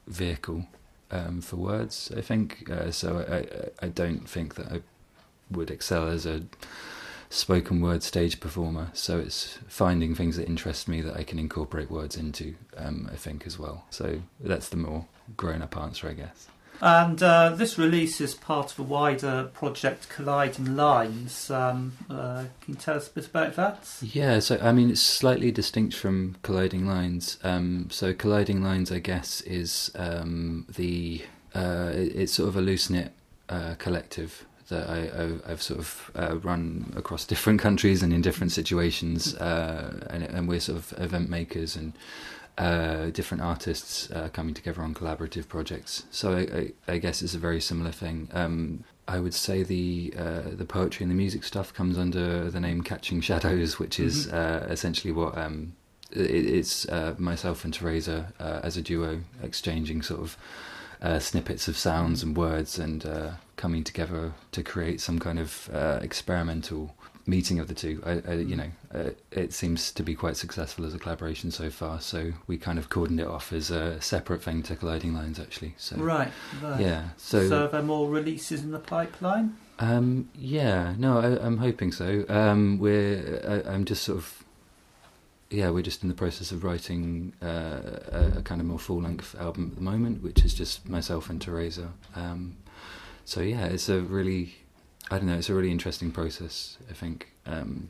vehicle 0.08 0.66
um, 1.12 1.42
for 1.42 1.56
words. 1.56 2.12
I 2.16 2.22
think 2.22 2.70
uh, 2.70 2.92
so. 2.92 3.26
I, 3.30 3.86
I 3.86 3.90
don't 3.90 4.30
think 4.30 4.56
that 4.56 4.72
I 4.72 4.82
would 5.52 5.72
excel 5.72 6.08
as 6.08 6.26
a 6.26 6.44
spoken 7.30 7.82
word 7.82 8.04
stage 8.04 8.40
performer. 8.40 8.90
So 8.94 9.20
it's 9.20 9.60
finding 9.68 10.16
things 10.16 10.38
that 10.38 10.48
interest 10.48 10.88
me 10.88 11.02
that 11.02 11.16
I 11.16 11.24
can 11.24 11.40
incorporate 11.40 11.92
words 11.92 12.18
into. 12.18 12.56
Um, 12.78 13.10
I 13.12 13.16
think 13.16 13.46
as 13.46 13.60
well. 13.60 13.86
So 13.90 14.22
that's 14.40 14.70
the 14.70 14.78
more 14.78 15.06
grown 15.38 15.62
up 15.62 15.78
answer, 15.78 16.10
I 16.10 16.14
guess. 16.14 16.48
And 16.82 17.22
uh, 17.22 17.50
this 17.56 17.78
release 17.78 18.22
is 18.22 18.34
part 18.34 18.72
of 18.72 18.80
a 18.80 18.84
wider 18.84 19.50
project, 19.54 20.08
Colliding 20.10 20.76
Lines. 20.78 21.52
Um, 21.52 21.94
uh, 22.10 22.46
can 22.62 22.74
you 22.74 22.76
tell 22.76 22.96
us 22.96 23.10
a 23.10 23.12
bit 23.12 23.26
about 23.28 23.56
that? 23.56 23.90
Yeah, 24.02 24.40
so 24.40 24.58
I 24.62 24.72
mean, 24.72 24.90
it's 24.90 25.02
slightly 25.02 25.52
distinct 25.52 25.94
from 25.96 26.38
colliding 26.42 26.88
lines. 26.88 27.38
Um, 27.44 27.88
so 27.92 28.14
colliding 28.14 28.64
lines, 28.64 28.92
I 28.92 29.00
guess, 29.00 29.42
is 29.42 29.92
um, 29.96 30.66
the 30.74 31.24
uh, 31.54 31.92
it- 31.94 32.16
it's 32.16 32.34
sort 32.34 32.48
of 32.48 32.56
a 32.56 32.62
loose 32.62 32.90
knit 32.90 33.12
uh, 33.50 33.76
collective 33.78 34.46
that 34.70 34.88
I, 34.88 35.52
I've 35.52 35.64
sort 35.64 35.80
of 35.80 36.12
uh, 36.16 36.38
run 36.38 36.94
across 36.96 37.26
different 37.26 37.60
countries 37.60 38.04
and 38.04 38.14
in 38.14 38.22
different 38.22 38.52
situations, 38.52 39.34
uh, 39.36 40.06
and, 40.12 40.24
and 40.24 40.48
we're 40.48 40.60
sort 40.60 40.78
of 40.78 40.94
event 41.02 41.28
makers 41.28 41.76
and 41.76 41.92
uh, 42.58 43.06
different 43.12 43.42
artists 43.44 44.10
uh, 44.12 44.30
coming 44.34 44.54
together 44.54 44.82
on 44.82 44.94
collaborative 44.94 45.48
projects. 45.48 46.04
So 46.12 46.34
I, 46.34 46.40
I, 46.40 46.94
I 46.94 46.98
guess 46.98 47.22
it's 47.22 47.34
a 47.36 47.40
very 47.40 47.62
similar 47.62 47.92
thing. 47.92 48.30
Um, 48.34 48.84
I 49.08 49.20
would 49.20 49.34
say 49.34 49.64
the 49.64 50.14
uh, 50.18 50.42
the 50.54 50.66
poetry 50.66 51.04
and 51.04 51.12
the 51.12 51.16
music 51.16 51.44
stuff 51.44 51.74
comes 51.74 51.98
under 51.98 52.50
the 52.52 52.60
name 52.60 52.84
Catching 52.84 53.22
Shadows, 53.22 53.80
which 53.80 54.00
is 54.00 54.28
Mhm. 54.28 54.34
uh, 54.34 54.66
essentially 54.72 55.12
what 55.14 55.38
um, 55.38 55.74
it, 56.12 56.46
it's 56.46 56.88
uh, 56.90 57.16
myself 57.18 57.64
and 57.66 57.74
Teresa 57.74 58.34
uh, 58.40 58.60
as 58.64 58.78
a 58.78 58.82
duo 58.82 59.22
exchanging 59.42 60.02
sort 60.04 60.22
of 60.22 60.38
uh, 61.02 61.18
snippets 61.20 61.68
of 61.68 61.78
sounds 61.78 62.22
and 62.24 62.36
words 62.38 62.78
and 62.78 63.06
uh, 63.06 63.32
coming 63.56 63.84
together 63.84 64.34
to 64.52 64.62
create 64.62 65.00
some 65.02 65.18
kind 65.18 65.40
of 65.40 65.70
uh, 65.74 66.00
experimental 66.04 66.94
meeting 67.26 67.60
of 67.60 67.68
the 67.68 67.74
two. 67.74 68.02
I, 68.06 68.22
I, 68.32 68.34
you 68.36 68.56
know, 68.56 68.72
uh, 68.94 69.10
it 69.32 69.54
seems 69.54 69.92
to 69.92 70.04
be 70.04 70.16
quite 70.16 70.36
successful 70.38 70.86
as 70.86 70.94
a 70.94 71.00
collaboration 71.00 71.52
so 71.52 71.70
far. 71.70 72.02
So 72.02 72.32
we 72.48 72.58
kind 72.58 72.80
of 72.80 72.90
cordoned 72.90 73.20
it 73.20 73.28
off 73.28 73.54
as 73.54 73.70
a 73.72 74.02
separate 74.02 74.42
thing 74.44 74.64
to 74.64 74.76
Colliding 74.76 75.14
Lines, 75.14 75.40
actually. 75.40 75.76
So 75.78 75.96
Right, 75.98 76.32
right. 76.62 76.80
yeah, 76.82 77.10
So, 77.18 77.48
so. 77.48 77.66
are 77.66 77.68
there 77.68 77.82
more 77.84 78.10
releases 78.10 78.64
in 78.64 78.72
the 78.72 78.80
pipeline? 78.80 79.56
Um, 79.80 80.30
yeah, 80.36 80.94
no, 80.98 81.20
I, 81.20 81.46
I'm 81.46 81.58
hoping 81.58 81.92
so. 81.92 82.26
Um, 82.28 82.80
we're, 82.80 83.42
I, 83.66 83.72
I'm 83.74 83.86
just 83.86 84.04
sort 84.04 84.18
of, 84.18 84.44
yeah, 85.50 85.70
we're 85.70 85.84
just 85.84 86.04
in 86.04 86.10
the 86.10 86.16
process 86.16 86.52
of 86.52 86.64
writing 86.64 87.34
uh, 87.42 87.80
a, 88.12 88.34
a 88.38 88.42
kind 88.42 88.60
of 88.60 88.68
more 88.68 88.78
full 88.80 89.02
length 89.02 89.36
album 89.40 89.68
at 89.72 89.76
the 89.76 89.82
moment, 89.84 90.22
which 90.22 90.44
is 90.44 90.54
just 90.54 90.88
myself 90.90 91.30
and 91.30 91.42
Teresa. 91.42 91.90
Um, 92.16 92.58
so 93.26 93.42
yeah, 93.42 93.66
it's 93.66 93.88
a 93.90 94.02
really, 94.02 94.56
I 95.12 95.18
don't 95.18 95.28
know, 95.28 95.38
it's 95.38 95.50
a 95.50 95.56
really 95.56 95.72
interesting 95.72 96.12
process. 96.12 96.78
I 96.90 96.94
think 96.94 97.32
um, 97.46 97.90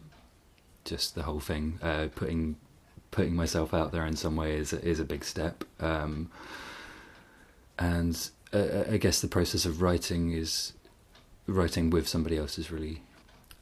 just 0.85 1.15
the 1.15 1.23
whole 1.23 1.39
thing, 1.39 1.79
uh, 1.81 2.07
putting 2.15 2.55
putting 3.11 3.35
myself 3.35 3.73
out 3.73 3.91
there 3.91 4.05
in 4.05 4.15
some 4.15 4.35
way 4.35 4.55
is 4.55 4.73
is 4.73 4.99
a 4.99 5.05
big 5.05 5.23
step. 5.23 5.63
Um, 5.79 6.29
and 7.77 8.29
uh, 8.53 8.83
I 8.91 8.97
guess 8.97 9.21
the 9.21 9.27
process 9.27 9.65
of 9.65 9.81
writing 9.81 10.31
is 10.31 10.73
writing 11.47 11.89
with 11.89 12.07
somebody 12.07 12.37
else 12.37 12.57
is 12.57 12.71
really 12.71 13.01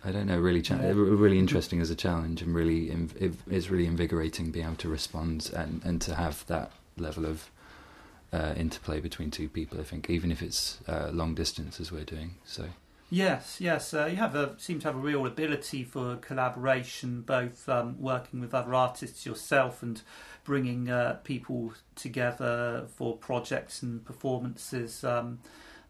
I 0.04 0.12
don't 0.12 0.28
know 0.28 0.40
really 0.40 0.62
cha- 0.62 0.76
really 0.76 1.40
interesting 1.40 1.82
as 1.82 1.90
a 1.90 1.96
challenge 1.96 2.42
and 2.42 2.54
really 2.54 2.88
inv- 2.88 3.36
it's 3.50 3.70
really 3.70 3.88
invigorating 3.88 4.52
being 4.52 4.66
able 4.66 4.76
to 4.78 4.90
respond 4.90 5.52
and 5.56 5.82
and 5.84 6.02
to 6.02 6.16
have 6.16 6.46
that 6.48 6.72
level 6.98 7.26
of 7.26 7.50
uh, 8.34 8.54
interplay 8.58 9.00
between 9.00 9.32
two 9.32 9.48
people 9.48 9.80
I 9.80 9.84
think 9.84 10.10
even 10.10 10.32
if 10.32 10.42
it's 10.42 10.80
uh, 10.88 11.10
long 11.14 11.34
distance 11.34 11.80
as 11.80 11.92
we're 11.92 12.04
doing 12.04 12.36
so 12.46 12.66
Yes, 13.10 13.62
yes. 13.62 13.94
Uh, 13.94 14.06
you 14.06 14.18
have 14.18 14.36
a 14.36 14.56
seem 14.58 14.80
to 14.80 14.88
have 14.88 14.96
a 14.96 15.00
real 15.00 15.26
ability 15.26 15.84
for 15.84 16.18
collaboration, 16.18 17.22
both 17.22 17.70
um, 17.70 17.96
working 18.02 18.42
with 18.42 18.54
other 18.54 18.74
artists 18.74 19.26
yourself 19.26 19.82
and 19.82 20.02
bringing 20.44 20.90
uh, 20.90 21.20
people 21.24 21.74
together 21.96 22.86
for 22.96 23.16
projects 23.16 23.82
and 23.82 24.04
performances. 24.04 25.06
Um, 25.06 25.40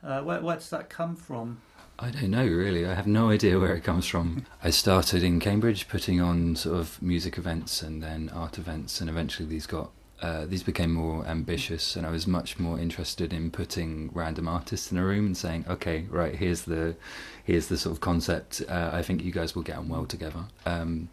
uh, 0.03 0.21
where, 0.21 0.41
where 0.41 0.57
does 0.57 0.69
that 0.69 0.89
come 0.89 1.15
from? 1.15 1.59
I 1.97 2.11
don't 2.11 2.29
know 2.29 2.45
really. 2.45 2.85
I 2.85 2.93
have 2.93 3.07
no 3.07 3.29
idea 3.31 3.59
where 3.59 3.75
it 3.75 3.83
comes 3.83 4.05
from. 4.05 4.45
I 4.63 4.69
started 4.69 5.23
in 5.23 5.39
Cambridge 5.39 5.87
putting 5.87 6.21
on 6.21 6.55
sort 6.55 6.79
of 6.79 7.01
music 7.01 7.39
events 7.39 7.81
and 7.81 8.03
then 8.03 8.29
art 8.29 8.59
events, 8.59 9.01
and 9.01 9.09
eventually 9.09 9.49
these 9.49 9.65
got 9.65 9.89
uh, 10.21 10.45
these 10.45 10.63
became 10.63 10.93
more 10.93 11.25
ambitious, 11.25 11.95
and 11.95 12.05
I 12.05 12.09
was 12.09 12.25
much 12.25 12.57
more 12.57 12.79
interested 12.79 13.31
in 13.31 13.51
putting 13.51 14.09
random 14.13 14.47
artists 14.47 14.91
in 14.91 14.97
a 14.97 15.05
room 15.05 15.27
and 15.27 15.37
saying, 15.37 15.65
"Okay, 15.69 16.05
right, 16.09 16.35
here's 16.35 16.63
the 16.63 16.95
here's 17.43 17.67
the 17.67 17.77
sort 17.77 17.93
of 17.93 18.01
concept. 18.01 18.63
Uh, 18.67 18.89
I 18.91 19.03
think 19.03 19.23
you 19.23 19.31
guys 19.31 19.55
will 19.55 19.63
get 19.63 19.77
on 19.77 19.89
well 19.89 20.05
together." 20.05 20.45
Um, 20.65 21.09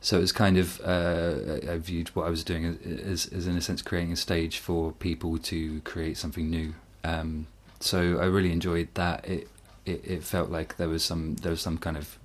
so 0.00 0.18
it 0.18 0.20
was 0.20 0.32
kind 0.32 0.56
of 0.56 0.80
uh, 0.84 1.72
I 1.72 1.78
viewed 1.78 2.08
what 2.10 2.26
I 2.26 2.30
was 2.30 2.44
doing 2.44 2.64
as, 2.64 3.26
as, 3.26 3.32
as 3.32 3.46
in 3.46 3.56
a 3.56 3.60
sense 3.60 3.82
creating 3.82 4.12
a 4.12 4.16
stage 4.16 4.58
for 4.58 4.92
people 4.92 5.38
to 5.38 5.80
create 5.80 6.16
something 6.16 6.48
new. 6.48 6.74
Um, 7.02 7.48
so 7.80 8.18
I 8.18 8.26
really 8.26 8.52
enjoyed 8.52 8.88
that. 8.94 9.28
It, 9.28 9.48
it 9.84 10.04
it 10.04 10.22
felt 10.22 10.48
like 10.48 10.76
there 10.76 10.88
was 10.88 11.04
some 11.04 11.36
there 11.36 11.50
was 11.50 11.60
some 11.60 11.78
kind 11.78 11.96
of 11.96 12.18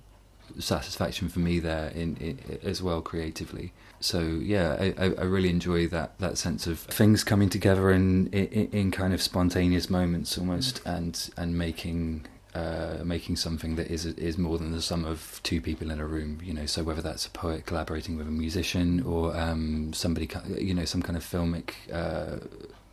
satisfaction 0.58 1.28
for 1.28 1.40
me 1.40 1.58
there 1.58 1.88
in, 1.90 2.38
i 2.48 2.66
as 2.66 2.82
well 2.82 3.00
creatively. 3.00 3.72
So 4.00 4.20
yeah, 4.20 4.76
I, 4.78 4.94
I 4.98 5.04
I 5.06 5.24
really 5.24 5.50
enjoy 5.50 5.88
that 5.88 6.18
that 6.18 6.38
sense 6.38 6.66
of 6.66 6.78
things 6.80 7.24
coming 7.24 7.48
together 7.48 7.90
in 7.90 8.28
in, 8.28 8.68
in 8.72 8.90
kind 8.90 9.12
of 9.12 9.20
spontaneous 9.20 9.90
moments 9.90 10.38
almost, 10.38 10.80
and 10.84 11.30
and 11.36 11.58
making 11.58 12.26
uh, 12.54 13.04
making 13.04 13.36
something 13.36 13.76
that 13.76 13.88
is 13.90 14.06
is 14.06 14.38
more 14.38 14.58
than 14.58 14.72
the 14.72 14.82
sum 14.82 15.04
of 15.04 15.40
two 15.42 15.60
people 15.60 15.90
in 15.90 16.00
a 16.00 16.06
room. 16.06 16.40
You 16.42 16.54
know, 16.54 16.66
so 16.66 16.82
whether 16.82 17.02
that's 17.02 17.26
a 17.26 17.30
poet 17.30 17.66
collaborating 17.66 18.16
with 18.16 18.26
a 18.26 18.30
musician 18.30 19.02
or 19.02 19.36
um, 19.36 19.92
somebody, 19.92 20.28
you 20.56 20.74
know, 20.74 20.84
some 20.84 21.02
kind 21.02 21.16
of 21.16 21.24
filmic 21.24 21.70
uh, 21.92 22.38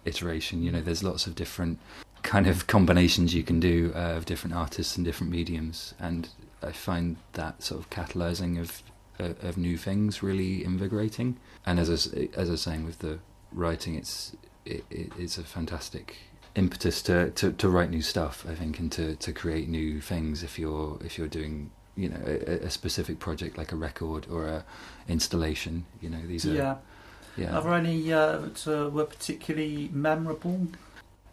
iteration. 0.06 0.62
You 0.62 0.72
know, 0.72 0.82
there's 0.82 1.04
lots 1.04 1.26
of 1.28 1.36
different 1.36 1.80
kind 2.22 2.48
of 2.48 2.68
combinations 2.68 3.34
you 3.34 3.44
can 3.44 3.60
do 3.60 3.92
uh, 3.96 4.18
of 4.18 4.26
different 4.26 4.56
artists 4.56 4.98
and 4.98 5.06
different 5.06 5.32
mediums, 5.32 5.94
and 6.00 6.30
I 6.66 6.72
find 6.72 7.18
that 7.34 7.64
sort 7.64 7.82
of 7.82 7.90
catalyzing 7.90 8.60
of 8.60 8.84
uh, 9.20 9.48
of 9.48 9.58
new 9.58 9.78
things 9.78 10.22
really 10.22 10.64
invigorating. 10.64 11.38
And 11.66 11.80
as 11.80 11.90
I, 11.90 12.30
as 12.36 12.50
I 12.50 12.52
was 12.52 12.62
saying 12.62 12.86
with 12.86 13.00
the 13.00 13.20
writing, 13.52 13.96
it's 13.96 14.36
it, 14.66 14.84
it, 14.90 15.12
it's 15.18 15.38
a 15.38 15.44
fantastic 15.44 16.18
impetus 16.56 17.02
to, 17.04 17.32
to, 17.32 17.52
to 17.52 17.70
write 17.70 17.90
new 17.90 18.02
stuff. 18.02 18.46
I 18.50 18.56
think 18.56 18.80
and 18.80 18.92
to, 18.94 19.16
to 19.16 19.32
create 19.34 19.68
new 19.68 20.02
things 20.02 20.44
if 20.44 20.58
you're 20.58 20.98
if 21.04 21.18
you're 21.18 21.28
doing 21.28 21.72
you 21.96 22.10
know 22.10 22.22
a, 22.26 22.66
a 22.66 22.70
specific 22.70 23.20
project 23.20 23.58
like 23.58 23.72
a 23.72 23.76
record 23.76 24.28
or 24.30 24.48
a 24.48 24.66
installation. 25.08 25.86
You 26.02 26.10
know 26.10 26.22
these 26.26 26.46
are 26.46 26.54
yeah. 26.54 26.76
yeah. 27.38 27.56
Are 27.56 27.62
there 27.62 27.74
any 27.74 28.12
uh, 28.12 28.38
that 28.40 28.68
uh, 28.68 28.90
were 28.90 29.06
particularly 29.06 29.90
memorable? 29.94 30.68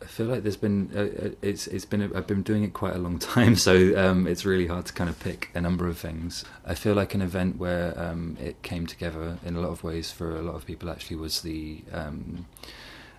I 0.03 0.07
feel 0.07 0.27
like 0.27 0.43
there's 0.43 0.57
been 0.57 0.91
uh, 0.95 1.27
uh, 1.27 1.31
it's 1.43 1.69
it's 1.69 1.85
been 1.85 2.03
I've 2.15 2.27
been 2.27 2.43
doing 2.43 2.65
it 2.65 2.73
quite 2.73 2.95
a 2.95 2.99
long 2.99 3.19
time, 3.35 3.55
so 3.55 3.97
um, 3.97 4.27
it's 4.27 4.45
really 4.45 4.67
hard 4.67 4.87
to 4.87 4.93
kind 4.93 5.09
of 5.09 5.19
pick 5.21 5.51
a 5.55 5.61
number 5.61 5.87
of 5.87 5.97
things. 5.99 6.45
I 6.67 6.75
feel 6.75 6.95
like 6.95 7.15
an 7.15 7.23
event 7.23 7.59
where 7.59 7.99
um, 7.99 8.37
it 8.41 8.63
came 8.63 8.87
together 8.87 9.39
in 9.45 9.55
a 9.55 9.61
lot 9.61 9.71
of 9.71 9.85
ways 9.85 10.11
for 10.11 10.37
a 10.37 10.43
lot 10.43 10.57
of 10.57 10.67
people 10.67 10.91
actually 10.91 11.17
was 11.17 11.43
the 11.43 11.83
um, 11.93 12.47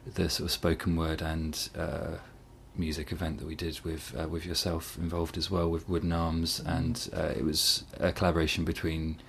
the 0.06 0.30
sort 0.30 0.48
of 0.48 0.52
spoken 0.52 0.98
word 0.98 1.22
and 1.22 1.70
uh, 1.78 2.18
music 2.76 3.12
event 3.12 3.40
that 3.40 3.48
we 3.48 3.56
did 3.56 3.80
with 3.82 4.14
uh, 4.20 4.28
with 4.28 4.46
yourself 4.46 4.98
involved 4.98 5.38
as 5.38 5.50
well 5.50 5.70
with 5.70 5.88
Wooden 5.88 6.12
Arms, 6.12 6.60
and 6.66 7.10
uh, 7.16 7.32
it 7.36 7.46
was 7.46 7.86
a 8.00 8.12
collaboration 8.12 8.66
between 8.66 9.22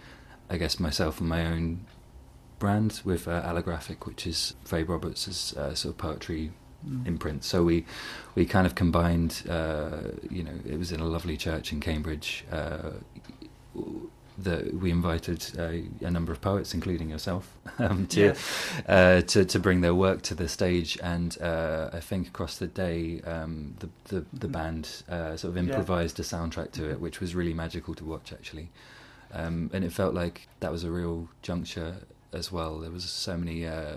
I 0.51 0.57
guess 0.57 0.81
myself 0.81 1.21
and 1.21 1.29
my 1.29 1.47
own 1.47 1.87
brand 2.59 3.01
with 3.05 3.29
uh, 3.29 3.43
Allographic, 3.43 4.07
which 4.07 4.27
is 4.27 4.55
Faye 4.65 4.83
Roberts' 4.83 5.55
sort 5.55 5.85
of 5.85 5.99
poetry 5.99 6.51
Mm. 6.89 7.07
imprint. 7.07 7.45
So 7.45 7.65
we 7.65 7.85
we 8.35 8.45
kind 8.45 8.67
of 8.67 8.75
combined. 8.75 9.43
Uh, 9.49 10.13
you 10.31 10.43
know, 10.45 10.59
it 10.67 10.79
was 10.79 10.93
in 10.93 11.01
a 11.01 11.07
lovely 11.07 11.37
church 11.37 11.73
in 11.73 11.81
Cambridge. 11.81 12.45
Uh, 12.53 12.91
that 14.37 14.75
we 14.75 14.91
invited 14.91 15.47
uh, 15.57 16.07
a 16.07 16.11
number 16.11 16.33
of 16.33 16.41
poets, 16.41 16.75
including 16.75 17.09
yourself, 17.09 17.57
um, 17.79 18.07
to, 18.09 18.21
Yes. 18.21 18.73
uh, 18.89 19.21
to 19.23 19.45
to 19.45 19.59
bring 19.61 19.81
their 19.81 19.95
work 19.95 20.23
to 20.23 20.35
the 20.35 20.49
stage. 20.49 20.99
And 21.03 21.41
uh, 21.41 21.91
I 21.93 22.01
think 22.01 22.27
across 22.29 22.59
the 22.59 22.67
day, 22.67 23.21
um, 23.23 23.75
the 23.79 23.89
the, 24.09 24.25
the 24.33 24.49
Mhm. 24.49 24.53
band 24.53 25.03
uh, 25.09 25.37
sort 25.37 25.51
of 25.51 25.57
Yeah. 25.57 25.63
improvised 25.63 26.19
a 26.21 26.23
soundtrack 26.25 26.73
to 26.73 26.91
it, 26.91 27.01
which 27.01 27.21
was 27.21 27.35
really 27.35 27.55
magical 27.55 27.95
to 27.95 28.05
watch, 28.05 28.33
actually. 28.33 28.71
Um, 29.33 29.71
and 29.73 29.85
it 29.85 29.93
felt 29.93 30.15
like 30.15 30.49
that 30.61 30.71
was 30.73 30.85
a 30.85 30.91
real 30.91 31.29
juncture 31.43 31.95
as 32.33 32.51
well. 32.53 32.81
There 32.81 32.91
was 32.91 33.05
so 33.05 33.37
many 33.37 33.67
uh, 33.67 33.97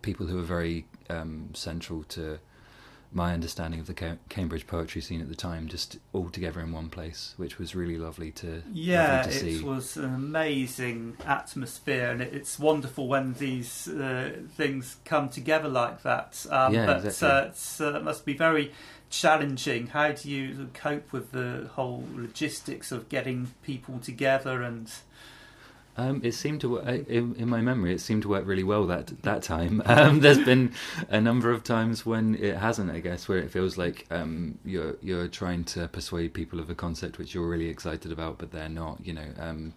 people 0.00 0.26
who 0.26 0.36
were 0.36 0.42
very 0.42 0.86
um, 1.10 1.50
central 1.54 2.04
to 2.04 2.38
my 3.14 3.34
understanding 3.34 3.78
of 3.78 3.86
the 3.86 4.16
Cambridge 4.30 4.66
poetry 4.66 5.02
scene 5.02 5.20
at 5.20 5.28
the 5.28 5.34
time, 5.34 5.68
just 5.68 5.98
all 6.14 6.30
together 6.30 6.60
in 6.60 6.72
one 6.72 6.88
place, 6.88 7.34
which 7.36 7.58
was 7.58 7.74
really 7.74 7.98
lovely 7.98 8.30
to 8.32 8.62
Yeah, 8.72 9.18
lovely 9.20 9.30
to 9.32 9.36
it 9.36 9.60
see. 9.60 9.64
was 9.64 9.96
an 9.98 10.14
amazing 10.14 11.18
atmosphere, 11.26 12.10
and 12.10 12.22
it, 12.22 12.32
it's 12.32 12.58
wonderful 12.58 13.08
when 13.08 13.34
these 13.34 13.86
uh, 13.86 14.32
things 14.56 14.96
come 15.04 15.28
together 15.28 15.68
like 15.68 16.02
that. 16.04 16.46
Um, 16.48 16.72
Yeah, 16.72 16.86
but 16.86 17.04
exactly. 17.04 17.28
uh, 17.28 17.44
it's, 17.48 17.80
uh, 17.82 17.94
it 17.96 18.02
must 18.02 18.24
be 18.24 18.32
very 18.34 18.72
challenging. 19.10 19.88
How 19.88 20.12
do 20.12 20.30
you 20.30 20.70
cope 20.72 21.12
with 21.12 21.32
the 21.32 21.68
whole 21.74 22.04
logistics 22.14 22.90
of 22.90 23.10
getting 23.10 23.52
people 23.62 23.98
together? 23.98 24.62
And 24.62 24.90
Um, 25.96 26.22
it 26.24 26.32
seemed 26.32 26.62
to 26.62 26.70
work 26.70 26.86
in, 26.86 27.34
in 27.36 27.48
my 27.48 27.60
memory. 27.60 27.92
It 27.92 28.00
seemed 28.00 28.22
to 28.22 28.28
work 28.28 28.46
really 28.46 28.64
well 28.64 28.86
that 28.86 29.22
that 29.22 29.42
time. 29.42 29.82
Um, 29.92 30.20
there's 30.20 30.42
been 30.42 30.72
a 31.10 31.20
number 31.20 31.50
of 31.50 31.64
times 31.64 32.06
when 32.06 32.34
it 32.36 32.56
hasn't. 32.56 32.90
I 32.90 33.00
guess 33.00 33.28
where 33.28 33.38
it 33.38 33.50
feels 33.50 33.76
like 33.76 34.06
um, 34.10 34.58
you're 34.64 34.96
you're 35.02 35.28
trying 35.28 35.64
to 35.64 35.86
persuade 35.88 36.32
people 36.32 36.60
of 36.60 36.70
a 36.70 36.74
concept 36.74 37.18
which 37.18 37.34
you're 37.34 37.46
really 37.46 37.68
excited 37.68 38.10
about, 38.10 38.38
but 38.38 38.52
they're 38.52 38.70
not. 38.70 39.04
You 39.04 39.12
know. 39.12 39.28
Um, 39.38 39.74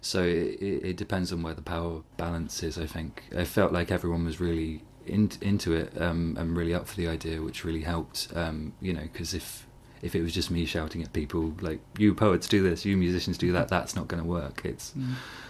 so 0.00 0.22
it, 0.22 0.60
it 0.62 0.96
depends 0.96 1.32
on 1.32 1.42
where 1.42 1.54
the 1.54 1.62
power 1.62 2.02
balance 2.16 2.62
is. 2.62 2.78
I 2.78 2.86
think 2.86 3.24
I 3.36 3.44
felt 3.44 3.72
like 3.72 3.90
everyone 3.90 4.24
was 4.24 4.40
really 4.40 4.82
in, 5.06 5.30
into 5.40 5.74
it 5.74 6.00
um, 6.00 6.36
and 6.38 6.56
really 6.56 6.74
up 6.74 6.86
for 6.88 6.96
the 6.96 7.08
idea, 7.08 7.42
which 7.42 7.64
really 7.64 7.82
helped. 7.82 8.28
Um, 8.34 8.72
you 8.80 8.92
know, 8.92 9.02
because 9.02 9.34
if 9.34 9.66
if 10.00 10.14
it 10.14 10.22
was 10.22 10.32
just 10.32 10.50
me 10.50 10.64
shouting 10.64 11.02
at 11.02 11.12
people 11.12 11.54
like 11.60 11.80
"you 11.98 12.14
poets 12.14 12.48
do 12.48 12.62
this, 12.62 12.84
you 12.84 12.96
musicians 12.96 13.38
do 13.38 13.52
that," 13.52 13.68
that's 13.68 13.96
not 13.96 14.08
going 14.08 14.22
to 14.22 14.28
work. 14.28 14.62
It's 14.64 14.94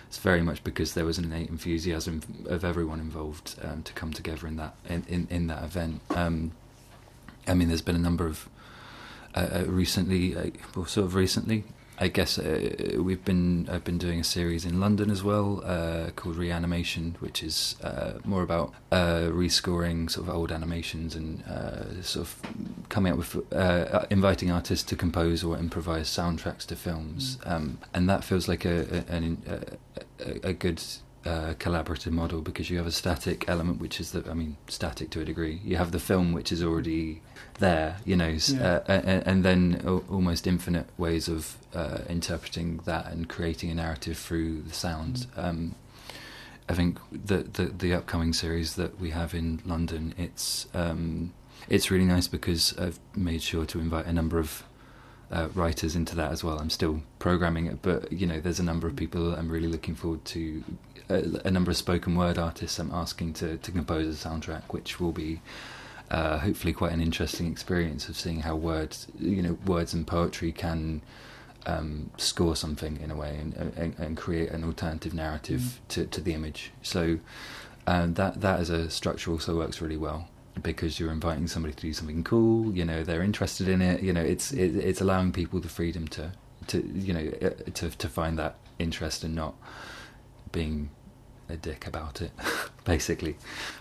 it's 0.08 0.16
very 0.16 0.40
much 0.40 0.64
because 0.64 0.94
there 0.94 1.04
was 1.04 1.18
an 1.18 1.24
innate 1.24 1.50
enthusiasm 1.50 2.22
of 2.46 2.64
everyone 2.64 2.98
involved 2.98 3.56
um, 3.62 3.82
to 3.82 3.92
come 3.92 4.10
together 4.10 4.46
in 4.46 4.56
that 4.56 4.74
in, 4.88 5.04
in, 5.06 5.28
in 5.28 5.46
that 5.48 5.62
event. 5.62 6.00
Um, 6.10 6.52
I 7.46 7.52
mean, 7.52 7.68
there's 7.68 7.82
been 7.82 7.94
a 7.94 7.98
number 8.00 8.26
of 8.26 8.48
uh, 9.34 9.48
uh, 9.52 9.64
recently, 9.66 10.34
uh, 10.34 10.50
well, 10.74 10.86
sort 10.86 11.04
of 11.04 11.14
recently. 11.14 11.64
I 12.00 12.08
guess 12.08 12.38
uh, 12.38 12.96
we've 12.98 13.24
been 13.24 13.68
I've 13.68 13.82
been 13.82 13.98
doing 13.98 14.20
a 14.20 14.24
series 14.24 14.64
in 14.64 14.78
London 14.78 15.10
as 15.10 15.24
well 15.24 15.62
uh, 15.64 16.10
called 16.14 16.36
Reanimation, 16.36 17.16
which 17.18 17.42
is 17.42 17.74
uh, 17.82 18.14
more 18.24 18.42
about 18.42 18.72
uh, 18.92 19.28
rescoring 19.30 20.08
sort 20.08 20.28
of 20.28 20.34
old 20.34 20.52
animations 20.52 21.16
and 21.16 21.42
uh, 21.44 22.00
sort 22.02 22.26
of 22.26 22.88
coming 22.88 23.12
up 23.12 23.18
with 23.18 23.52
uh, 23.52 24.06
inviting 24.10 24.50
artists 24.50 24.84
to 24.90 24.96
compose 24.96 25.42
or 25.42 25.58
improvise 25.58 26.08
soundtracks 26.08 26.64
to 26.66 26.76
films, 26.76 27.38
um, 27.44 27.78
and 27.92 28.08
that 28.08 28.22
feels 28.22 28.46
like 28.46 28.64
a 28.64 29.04
a, 29.10 29.36
a, 29.50 29.58
a, 30.20 30.48
a 30.50 30.52
good 30.52 30.80
uh, 31.28 31.54
collaborative 31.64 32.12
model 32.22 32.40
because 32.48 32.70
you 32.70 32.78
have 32.78 32.86
a 32.86 32.92
static 33.02 33.38
element, 33.48 33.76
which 33.80 34.00
is 34.00 34.08
the 34.12 34.20
I 34.30 34.34
mean 34.34 34.56
static 34.68 35.10
to 35.10 35.20
a 35.20 35.24
degree. 35.24 35.60
You 35.70 35.76
have 35.76 35.90
the 35.92 36.00
film, 36.10 36.32
which 36.38 36.50
is 36.52 36.62
already 36.62 37.20
there, 37.58 37.96
you 38.04 38.16
know, 38.16 38.28
Yeah. 38.28 38.62
uh, 38.88 38.92
and, 39.12 39.22
and 39.30 39.44
then 39.44 39.82
al- 39.84 40.04
almost 40.10 40.46
infinite 40.46 40.86
ways 40.96 41.28
of 41.28 41.56
uh, 41.74 41.98
interpreting 42.08 42.80
that 42.84 43.04
and 43.12 43.28
creating 43.28 43.70
a 43.70 43.74
narrative 43.74 44.16
through 44.26 44.62
the 44.68 44.74
sound. 44.74 45.26
Um, 45.36 45.74
I 46.70 46.74
think 46.74 46.98
the, 47.30 47.38
the 47.56 47.64
the 47.82 47.94
upcoming 47.98 48.32
series 48.34 48.74
that 48.76 48.92
we 49.00 49.10
have 49.10 49.30
in 49.34 49.60
London, 49.64 50.14
it's 50.18 50.66
um, 50.74 51.32
it's 51.68 51.90
really 51.90 52.04
nice 52.16 52.28
because 52.28 52.76
I've 52.78 52.98
made 53.14 53.42
sure 53.42 53.64
to 53.66 53.78
invite 53.80 54.06
a 54.06 54.12
number 54.12 54.38
of 54.38 54.62
uh, 55.30 55.48
writers 55.54 55.94
into 55.96 56.14
that 56.16 56.30
as 56.30 56.44
well. 56.44 56.58
I'm 56.58 56.70
still 56.70 57.00
programming 57.18 57.66
it, 57.66 57.78
but 57.82 58.12
you 58.12 58.26
know, 58.26 58.40
there's 58.40 58.60
a 58.60 58.68
number 58.72 58.86
of 58.86 58.94
people 58.96 59.34
I'm 59.34 59.50
really 59.50 59.68
looking 59.68 59.94
forward 59.94 60.24
to. 60.36 60.62
A, 61.08 61.46
a 61.46 61.50
number 61.50 61.70
of 61.70 61.76
spoken 61.76 62.16
word 62.16 62.38
artists 62.38 62.78
I'm 62.78 62.92
asking 62.92 63.34
to 63.34 63.56
to 63.56 63.70
compose 63.70 64.24
a 64.24 64.28
soundtrack, 64.28 64.72
which 64.72 65.00
will 65.00 65.12
be 65.12 65.40
uh, 66.10 66.38
hopefully 66.38 66.72
quite 66.72 66.92
an 66.92 67.00
interesting 67.00 67.50
experience 67.50 68.08
of 68.08 68.16
seeing 68.16 68.40
how 68.40 68.56
words, 68.56 69.06
you 69.18 69.42
know, 69.42 69.58
words 69.66 69.92
and 69.92 70.06
poetry 70.06 70.52
can 70.52 71.02
um, 71.66 72.10
score 72.16 72.56
something 72.56 72.98
in 73.00 73.10
a 73.10 73.16
way 73.16 73.36
and, 73.36 73.54
and, 73.76 73.94
and 73.98 74.16
create 74.16 74.50
an 74.50 74.64
alternative 74.64 75.12
narrative 75.12 75.80
to, 75.88 76.06
to 76.06 76.20
the 76.20 76.32
image. 76.32 76.72
So 76.82 77.18
um, 77.86 78.14
that 78.14 78.40
that 78.40 78.60
as 78.60 78.70
a 78.70 78.90
structure 78.90 79.30
also 79.30 79.56
works 79.56 79.80
really 79.80 79.96
well 79.96 80.28
because 80.62 80.98
you're 80.98 81.12
inviting 81.12 81.46
somebody 81.46 81.74
to 81.74 81.80
do 81.80 81.92
something 81.92 82.24
cool. 82.24 82.74
You 82.74 82.84
know, 82.84 83.04
they're 83.04 83.22
interested 83.22 83.68
in 83.68 83.80
it. 83.82 84.02
You 84.02 84.12
know, 84.12 84.22
it's 84.22 84.52
it, 84.52 84.76
it's 84.76 85.00
allowing 85.00 85.32
people 85.32 85.60
the 85.60 85.68
freedom 85.68 86.08
to 86.08 86.32
to 86.68 86.86
you 86.94 87.12
know 87.12 87.32
uh, 87.42 87.50
to 87.74 87.90
to 87.90 88.08
find 88.08 88.38
that 88.38 88.56
interest 88.78 89.24
and 89.24 89.34
not 89.34 89.54
being 90.52 90.90
a 91.48 91.56
dick 91.56 91.86
about 91.86 92.20
it, 92.20 92.32
basically, 92.84 93.36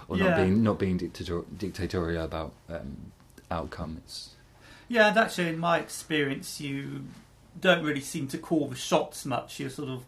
or 0.07 0.17
not 0.17 0.35
being 0.37 0.63
not 0.63 0.79
being 0.79 0.97
dictator- 0.97 1.45
dictatorial 1.57 2.23
about 2.23 2.53
um, 2.69 3.11
outcome. 3.51 4.01
It's 4.03 4.31
yeah, 4.87 5.09
and 5.09 5.17
actually, 5.17 5.49
in 5.49 5.59
my 5.59 5.79
experience, 5.79 6.61
you 6.61 7.05
don't 7.59 7.83
really 7.83 8.01
seem 8.01 8.27
to 8.29 8.37
call 8.37 8.67
the 8.67 8.75
shots 8.75 9.25
much. 9.25 9.59
You 9.59 9.69
sort 9.69 9.89
of 9.89 10.03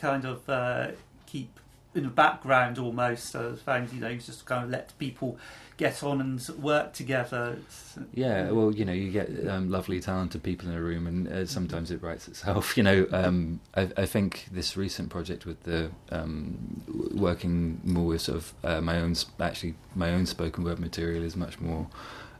kind 0.00 0.24
of 0.24 0.48
uh, 0.48 0.88
keep 1.26 1.58
in 1.94 2.04
the 2.04 2.08
background 2.10 2.78
almost. 2.78 3.34
I 3.36 3.54
found 3.54 3.92
you 3.92 4.00
know 4.00 4.14
just 4.16 4.44
kind 4.46 4.64
of 4.64 4.70
let 4.70 4.96
people 4.98 5.38
get 5.78 6.02
on 6.02 6.20
and 6.20 6.46
work 6.62 6.92
together. 6.92 7.56
It's, 7.58 7.98
Yeah, 8.14 8.50
well, 8.50 8.72
you 8.74 8.84
know, 8.84 8.92
you 8.92 9.10
get 9.10 9.28
um, 9.48 9.70
lovely, 9.70 10.00
talented 10.00 10.42
people 10.42 10.68
in 10.68 10.74
a 10.76 10.80
room, 10.80 11.06
and 11.06 11.26
uh, 11.26 11.46
sometimes 11.46 11.90
it 11.90 12.02
writes 12.02 12.28
itself. 12.28 12.76
You 12.76 12.82
know, 12.82 13.06
um, 13.10 13.60
I, 13.74 13.88
I 13.96 14.06
think 14.06 14.46
this 14.52 14.76
recent 14.76 15.08
project 15.10 15.44
with 15.46 15.62
the 15.64 15.90
um, 16.10 16.82
working 17.14 17.80
more 17.84 18.06
with 18.06 18.20
sort 18.22 18.38
of 18.38 18.52
uh, 18.62 18.80
my 18.80 19.00
own, 19.00 19.14
actually, 19.40 19.74
my 19.94 20.10
own 20.12 20.26
spoken 20.26 20.62
word 20.62 20.78
material 20.78 21.22
is 21.24 21.36
much 21.36 21.58
more 21.60 21.88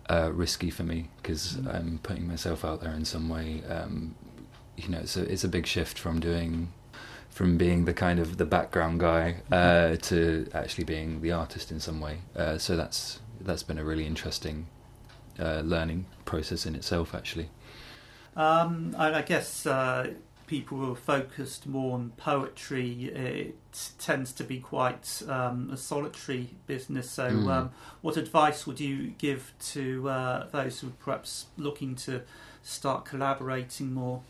uh, 0.09 0.31
risky 0.33 0.71
for 0.71 0.83
me 0.85 1.09
because 1.21 1.55
Mm. 1.57 1.75
I'm 1.75 2.01
putting 2.03 2.29
myself 2.29 2.65
out 2.65 2.81
there 2.83 2.93
in 2.93 3.05
some 3.05 3.29
way. 3.29 3.63
Um, 3.69 4.15
you 4.77 4.89
know, 4.89 4.99
it's 4.99 5.17
a 5.17 5.23
it's 5.23 5.45
a 5.45 5.49
big 5.49 5.67
shift 5.67 5.99
from 5.99 6.21
doing. 6.21 6.73
From 7.33 7.57
being 7.57 7.87
the 7.87 7.95
kind 7.95 8.19
of 8.21 8.37
the 8.37 8.45
background 8.45 9.01
guy 9.01 9.37
uh, 9.51 9.97
to 9.97 10.47
actually 10.53 10.85
being 10.85 11.23
the 11.23 11.33
artist 11.33 11.71
in 11.73 11.81
some 11.81 11.99
way, 11.99 12.19
uh, 12.37 12.59
so 12.59 12.77
that's 12.77 13.21
that's 13.41 13.63
been 13.63 13.79
a 13.79 13.85
really 13.85 14.07
interesting 14.07 14.67
uh, 15.41 15.61
learning 15.65 16.05
process 16.27 16.67
in 16.67 16.75
itself, 16.75 17.15
actually. 17.15 17.49
Um, 18.37 18.95
and 18.99 19.17
I 19.17 19.23
guess 19.23 19.65
uh, 19.67 20.13
people 20.47 20.77
who 20.79 20.93
are 20.93 20.97
focused 20.97 21.67
more 21.67 21.95
on 21.95 22.13
poetry, 22.19 23.05
it 23.07 23.57
tends 23.99 24.33
to 24.35 24.45
be 24.45 24.59
quite 24.61 25.23
um, 25.27 25.71
a 25.73 25.77
solitary 25.79 26.51
business. 26.67 27.11
So, 27.11 27.31
Mm. 27.31 27.49
um, 27.51 27.71
what 28.03 28.17
advice 28.19 28.67
would 28.67 28.79
you 28.79 29.15
give 29.17 29.53
to 29.73 30.09
uh, 30.09 30.47
those 30.51 30.81
who 30.81 30.89
are 30.89 30.99
perhaps 31.03 31.47
looking 31.57 31.95
to 31.97 32.21
start 32.63 33.07
collaborating 33.07 33.95
more? 33.95 34.21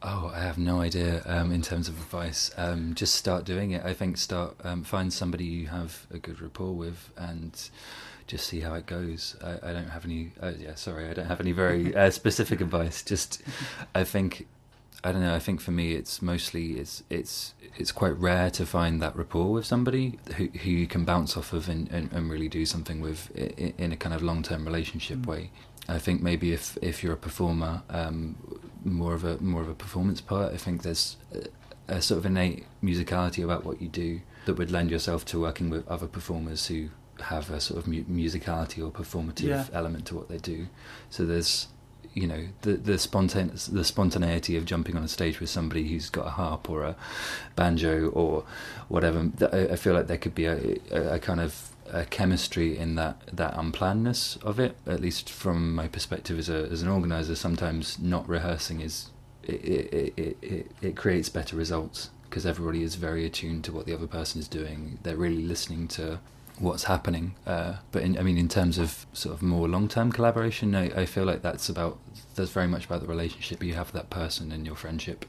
Oh, 0.00 0.30
I 0.32 0.40
have 0.40 0.58
no 0.58 0.80
idea 0.80 1.22
um, 1.26 1.50
in 1.50 1.60
terms 1.60 1.88
of 1.88 1.98
advice. 1.98 2.52
Um, 2.56 2.94
just 2.94 3.14
start 3.16 3.44
doing 3.44 3.72
it. 3.72 3.84
I 3.84 3.94
think 3.94 4.16
start 4.16 4.54
um, 4.62 4.84
find 4.84 5.12
somebody 5.12 5.44
you 5.44 5.66
have 5.68 6.06
a 6.12 6.18
good 6.18 6.40
rapport 6.40 6.72
with 6.72 7.10
and 7.16 7.68
just 8.28 8.46
see 8.46 8.60
how 8.60 8.74
it 8.74 8.86
goes. 8.86 9.34
I, 9.42 9.70
I 9.70 9.72
don't 9.72 9.88
have 9.88 10.04
any. 10.04 10.30
Uh, 10.40 10.52
yeah, 10.56 10.76
sorry, 10.76 11.08
I 11.08 11.14
don't 11.14 11.26
have 11.26 11.40
any 11.40 11.50
very 11.50 11.94
uh, 11.96 12.10
specific 12.10 12.60
advice. 12.60 13.02
Just 13.02 13.42
I 13.92 14.04
think 14.04 14.46
I 15.02 15.10
don't 15.10 15.20
know. 15.20 15.34
I 15.34 15.40
think 15.40 15.60
for 15.60 15.72
me, 15.72 15.94
it's 15.94 16.22
mostly 16.22 16.74
it's 16.78 17.02
it's 17.10 17.54
it's 17.76 17.90
quite 17.90 18.16
rare 18.18 18.50
to 18.52 18.64
find 18.66 19.02
that 19.02 19.16
rapport 19.16 19.50
with 19.50 19.66
somebody 19.66 20.20
who 20.36 20.46
who 20.46 20.70
you 20.70 20.86
can 20.86 21.04
bounce 21.04 21.36
off 21.36 21.52
of 21.52 21.68
and, 21.68 21.90
and, 21.90 22.12
and 22.12 22.30
really 22.30 22.48
do 22.48 22.64
something 22.66 23.00
with 23.00 23.32
in, 23.36 23.74
in 23.78 23.92
a 23.92 23.96
kind 23.96 24.14
of 24.14 24.22
long 24.22 24.44
term 24.44 24.64
relationship 24.64 25.18
Mm. 25.18 25.26
way. 25.26 25.50
I 25.88 25.98
think 25.98 26.22
maybe 26.22 26.52
if 26.52 26.78
if 26.82 27.02
you're 27.02 27.14
a 27.14 27.16
performer, 27.16 27.82
um, 27.88 28.36
more 28.84 29.14
of 29.14 29.24
a 29.24 29.38
more 29.38 29.62
of 29.62 29.68
a 29.68 29.74
performance 29.74 30.20
poet, 30.20 30.52
I 30.52 30.56
think 30.56 30.82
there's 30.82 31.16
a, 31.34 31.96
a 31.96 32.02
sort 32.02 32.18
of 32.18 32.26
innate 32.26 32.66
musicality 32.82 33.42
about 33.44 33.64
what 33.64 33.80
you 33.82 33.88
do 33.88 34.20
that 34.46 34.54
would 34.58 34.70
lend 34.70 34.90
yourself 34.90 35.24
to 35.26 35.40
working 35.40 35.70
with 35.70 35.86
other 35.88 36.06
performers 36.06 36.66
who 36.66 36.88
have 37.20 37.50
a 37.50 37.60
sort 37.60 37.78
of 37.80 37.86
mu- 37.88 38.04
musicality 38.04 38.78
or 38.84 38.90
performative 38.90 39.42
Yeah. 39.48 39.66
element 39.72 40.06
to 40.06 40.14
what 40.14 40.28
they 40.28 40.38
do. 40.38 40.68
So 41.10 41.24
there's 41.26 41.68
you 42.14 42.26
know 42.26 42.48
the 42.62 42.72
the 42.74 42.98
spontan 42.98 43.52
the 43.70 43.84
spontaneity 43.84 44.56
of 44.56 44.64
jumping 44.64 44.96
on 44.96 45.02
a 45.04 45.08
stage 45.08 45.40
with 45.40 45.50
somebody 45.50 45.88
who's 45.88 46.08
got 46.10 46.26
a 46.26 46.30
harp 46.30 46.70
or 46.70 46.82
a 46.84 46.96
banjo 47.56 48.08
or 48.10 48.44
whatever. 48.88 49.30
I 49.52 49.68
I 49.72 49.76
feel 49.76 49.94
like 49.94 50.06
there 50.06 50.18
could 50.18 50.34
be 50.34 50.46
a, 50.46 50.76
a, 50.90 51.14
a 51.14 51.18
kind 51.18 51.40
of 51.40 51.70
a 51.92 52.04
chemistry 52.04 52.76
in 52.76 52.94
that 52.96 53.20
that 53.32 53.54
unplannedness 53.54 54.42
of 54.42 54.58
it. 54.58 54.76
At 54.86 55.00
least 55.00 55.30
from 55.30 55.74
my 55.74 55.88
perspective 55.88 56.38
as 56.38 56.48
a 56.48 56.68
as 56.70 56.82
an 56.82 56.88
organizer, 56.88 57.36
sometimes 57.36 57.98
not 57.98 58.28
rehearsing 58.28 58.80
is 58.80 59.10
it 59.42 59.64
it, 59.64 60.14
it, 60.16 60.36
it, 60.42 60.70
it 60.82 60.96
creates 60.96 61.28
better 61.28 61.56
results 61.56 62.10
because 62.28 62.44
everybody 62.44 62.82
is 62.82 62.96
very 62.96 63.24
attuned 63.24 63.64
to 63.64 63.72
what 63.72 63.86
the 63.86 63.94
other 63.94 64.06
person 64.06 64.40
is 64.40 64.48
doing. 64.48 64.98
They're 65.02 65.16
really 65.16 65.42
listening 65.42 65.88
to 65.88 66.20
what's 66.58 66.84
happening. 66.84 67.34
Uh, 67.46 67.76
but 67.92 68.02
in, 68.02 68.18
I 68.18 68.22
mean, 68.22 68.36
in 68.36 68.48
terms 68.48 68.78
of 68.78 69.06
sort 69.12 69.34
of 69.34 69.42
more 69.42 69.68
long-term 69.68 70.12
collaboration, 70.12 70.74
I, 70.74 71.02
I 71.02 71.06
feel 71.06 71.24
like 71.24 71.42
that's 71.42 71.68
about 71.68 71.98
that's 72.34 72.50
very 72.50 72.66
much 72.66 72.86
about 72.86 73.00
the 73.00 73.06
relationship 73.06 73.62
you 73.62 73.74
have 73.74 73.92
with 73.92 74.02
that 74.02 74.10
person 74.10 74.52
and 74.52 74.66
your 74.66 74.76
friendship, 74.76 75.24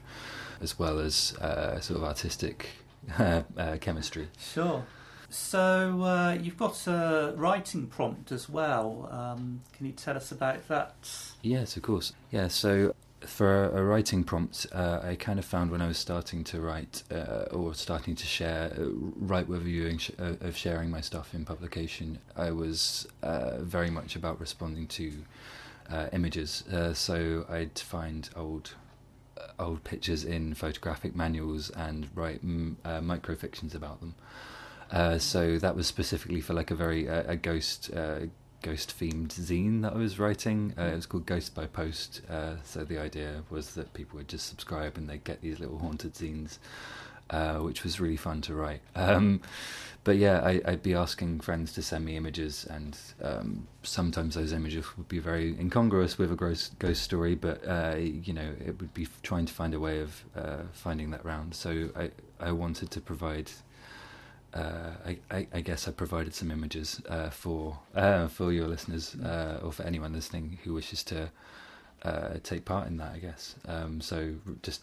as 0.60 0.78
well 0.78 0.98
as 0.98 1.34
uh, 1.38 1.80
sort 1.80 1.98
of 1.98 2.04
artistic 2.04 2.68
uh, 3.18 3.42
chemistry. 3.80 4.28
Sure. 4.38 4.84
So 5.30 6.02
uh, 6.02 6.36
you've 6.40 6.56
got 6.58 6.86
a 6.88 7.32
writing 7.36 7.86
prompt 7.86 8.32
as 8.32 8.48
well. 8.48 9.08
Um, 9.12 9.62
can 9.72 9.86
you 9.86 9.92
tell 9.92 10.16
us 10.16 10.32
about 10.32 10.66
that? 10.66 11.12
Yes, 11.40 11.76
of 11.76 11.82
course. 11.82 12.12
Yeah. 12.32 12.48
So 12.48 12.94
for 13.20 13.66
a, 13.66 13.84
writing 13.84 14.24
prompt, 14.24 14.66
uh, 14.72 15.00
I 15.04 15.14
kind 15.14 15.38
of 15.38 15.44
found 15.44 15.70
when 15.70 15.80
I 15.80 15.86
was 15.86 15.98
starting 15.98 16.42
to 16.44 16.60
write 16.60 17.04
uh, 17.12 17.44
or 17.52 17.74
starting 17.74 18.16
to 18.16 18.26
share, 18.26 18.72
uh, 18.76 18.86
write 19.16 19.46
with 19.46 19.62
viewing 19.62 20.00
uh, 20.18 20.34
of 20.40 20.56
sharing 20.56 20.90
my 20.90 21.00
stuff 21.00 21.32
in 21.32 21.44
publication, 21.44 22.18
I 22.36 22.50
was 22.50 23.06
uh, 23.22 23.58
very 23.58 23.90
much 23.90 24.16
about 24.16 24.40
responding 24.40 24.86
to 24.88 25.12
images. 26.12 26.62
so 26.94 27.44
I'd 27.48 27.78
find 27.78 28.28
old 28.36 28.74
old 29.58 29.82
pictures 29.84 30.22
in 30.24 30.54
photographic 30.54 31.16
manuals 31.16 31.70
and 31.70 32.08
write 32.14 32.40
m- 32.44 32.76
microfictions 32.84 33.74
about 33.74 34.00
them. 34.00 34.14
So 35.18 35.58
that 35.58 35.76
was 35.76 35.86
specifically 35.86 36.40
for 36.40 36.54
like 36.54 36.70
a 36.70 36.74
very 36.74 37.06
a 37.06 37.36
ghost 37.36 37.90
ghost 38.62 38.98
themed 38.98 39.28
zine 39.28 39.82
that 39.82 39.94
I 39.94 39.96
was 39.96 40.18
writing. 40.18 40.74
Uh, 40.78 40.84
it 40.84 40.96
was 40.96 41.06
called 41.06 41.26
Ghost 41.26 41.54
by 41.54 41.66
Post. 41.66 42.22
Uh, 42.28 42.56
so 42.64 42.84
the 42.84 42.98
idea 42.98 43.42
was 43.50 43.74
that 43.74 43.92
people 43.94 44.18
would 44.18 44.28
just 44.28 44.46
subscribe 44.46 44.96
and 44.96 45.08
they'd 45.08 45.24
get 45.24 45.40
these 45.40 45.58
little 45.60 45.78
haunted 45.78 46.14
zines, 46.14 46.58
uh, 47.30 47.58
which 47.58 47.84
was 47.84 48.00
really 48.00 48.16
fun 48.16 48.40
to 48.42 48.54
write. 48.54 48.80
Um, 48.94 49.40
but 50.02 50.16
yeah, 50.16 50.40
I, 50.40 50.70
would 50.70 50.82
be 50.82 50.94
asking 50.94 51.40
friends 51.40 51.74
to 51.74 51.82
send 51.82 52.06
me 52.06 52.16
images, 52.16 52.66
and 52.70 52.96
um, 53.22 53.66
sometimes 53.82 54.34
those 54.34 54.54
images 54.54 54.96
would 54.96 55.08
be 55.08 55.18
very 55.18 55.54
incongruous 55.60 56.16
with 56.16 56.32
a 56.32 56.36
ghost, 56.36 56.78
ghost 56.78 57.02
story, 57.02 57.34
but 57.34 57.62
uh, 57.68 57.96
you 57.98 58.32
know, 58.32 58.50
it 58.64 58.80
would 58.80 58.94
be 58.94 59.06
trying 59.22 59.44
to 59.44 59.52
find 59.52 59.74
a 59.74 59.78
way 59.78 60.00
of 60.00 60.24
uh, 60.34 60.62
finding 60.72 61.10
that 61.10 61.22
round. 61.22 61.54
So 61.54 61.90
I, 61.94 62.10
I 62.40 62.50
wanted 62.50 62.90
to 62.92 63.00
provide 63.02 63.50
uh, 64.54 64.90
I, 65.06 65.18
I, 65.30 65.46
I, 65.54 65.60
guess 65.60 65.86
I 65.86 65.92
provided 65.92 66.34
some 66.34 66.50
images 66.50 67.00
uh, 67.08 67.30
for 67.30 67.78
uh, 67.94 68.26
for 68.26 68.52
your 68.52 68.66
listeners 68.66 69.14
uh, 69.24 69.60
or 69.62 69.70
for 69.70 69.84
anyone 69.84 70.12
listening 70.12 70.58
who 70.64 70.74
wishes 70.74 71.04
to 71.04 71.30
uh, 72.02 72.30
take 72.42 72.64
part 72.64 72.88
in 72.88 72.96
that. 72.96 73.12
I 73.14 73.18
guess 73.18 73.54
um, 73.68 74.00
so. 74.00 74.34
Just 74.62 74.82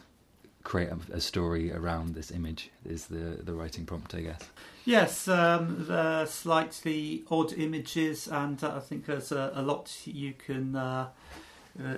create 0.63 0.89
a, 0.89 1.15
a, 1.15 1.21
story 1.21 1.71
around 1.71 2.13
this 2.13 2.29
image 2.29 2.71
is 2.85 3.07
the 3.07 3.39
the 3.43 3.53
writing 3.53 3.85
prompt. 3.85 4.15
I 4.15 4.21
guess. 4.21 4.41
Yes, 4.85 5.27
um, 5.27 5.85
the 5.87 6.25
slightly 6.25 7.23
odd 7.29 7.51
images, 7.53 8.27
and 8.27 8.61
I 8.63 8.79
think 8.79 9.05
there's 9.05 9.31
a, 9.31 9.51
a 9.53 9.61
lot 9.61 9.93
you 10.05 10.33
can. 10.33 11.07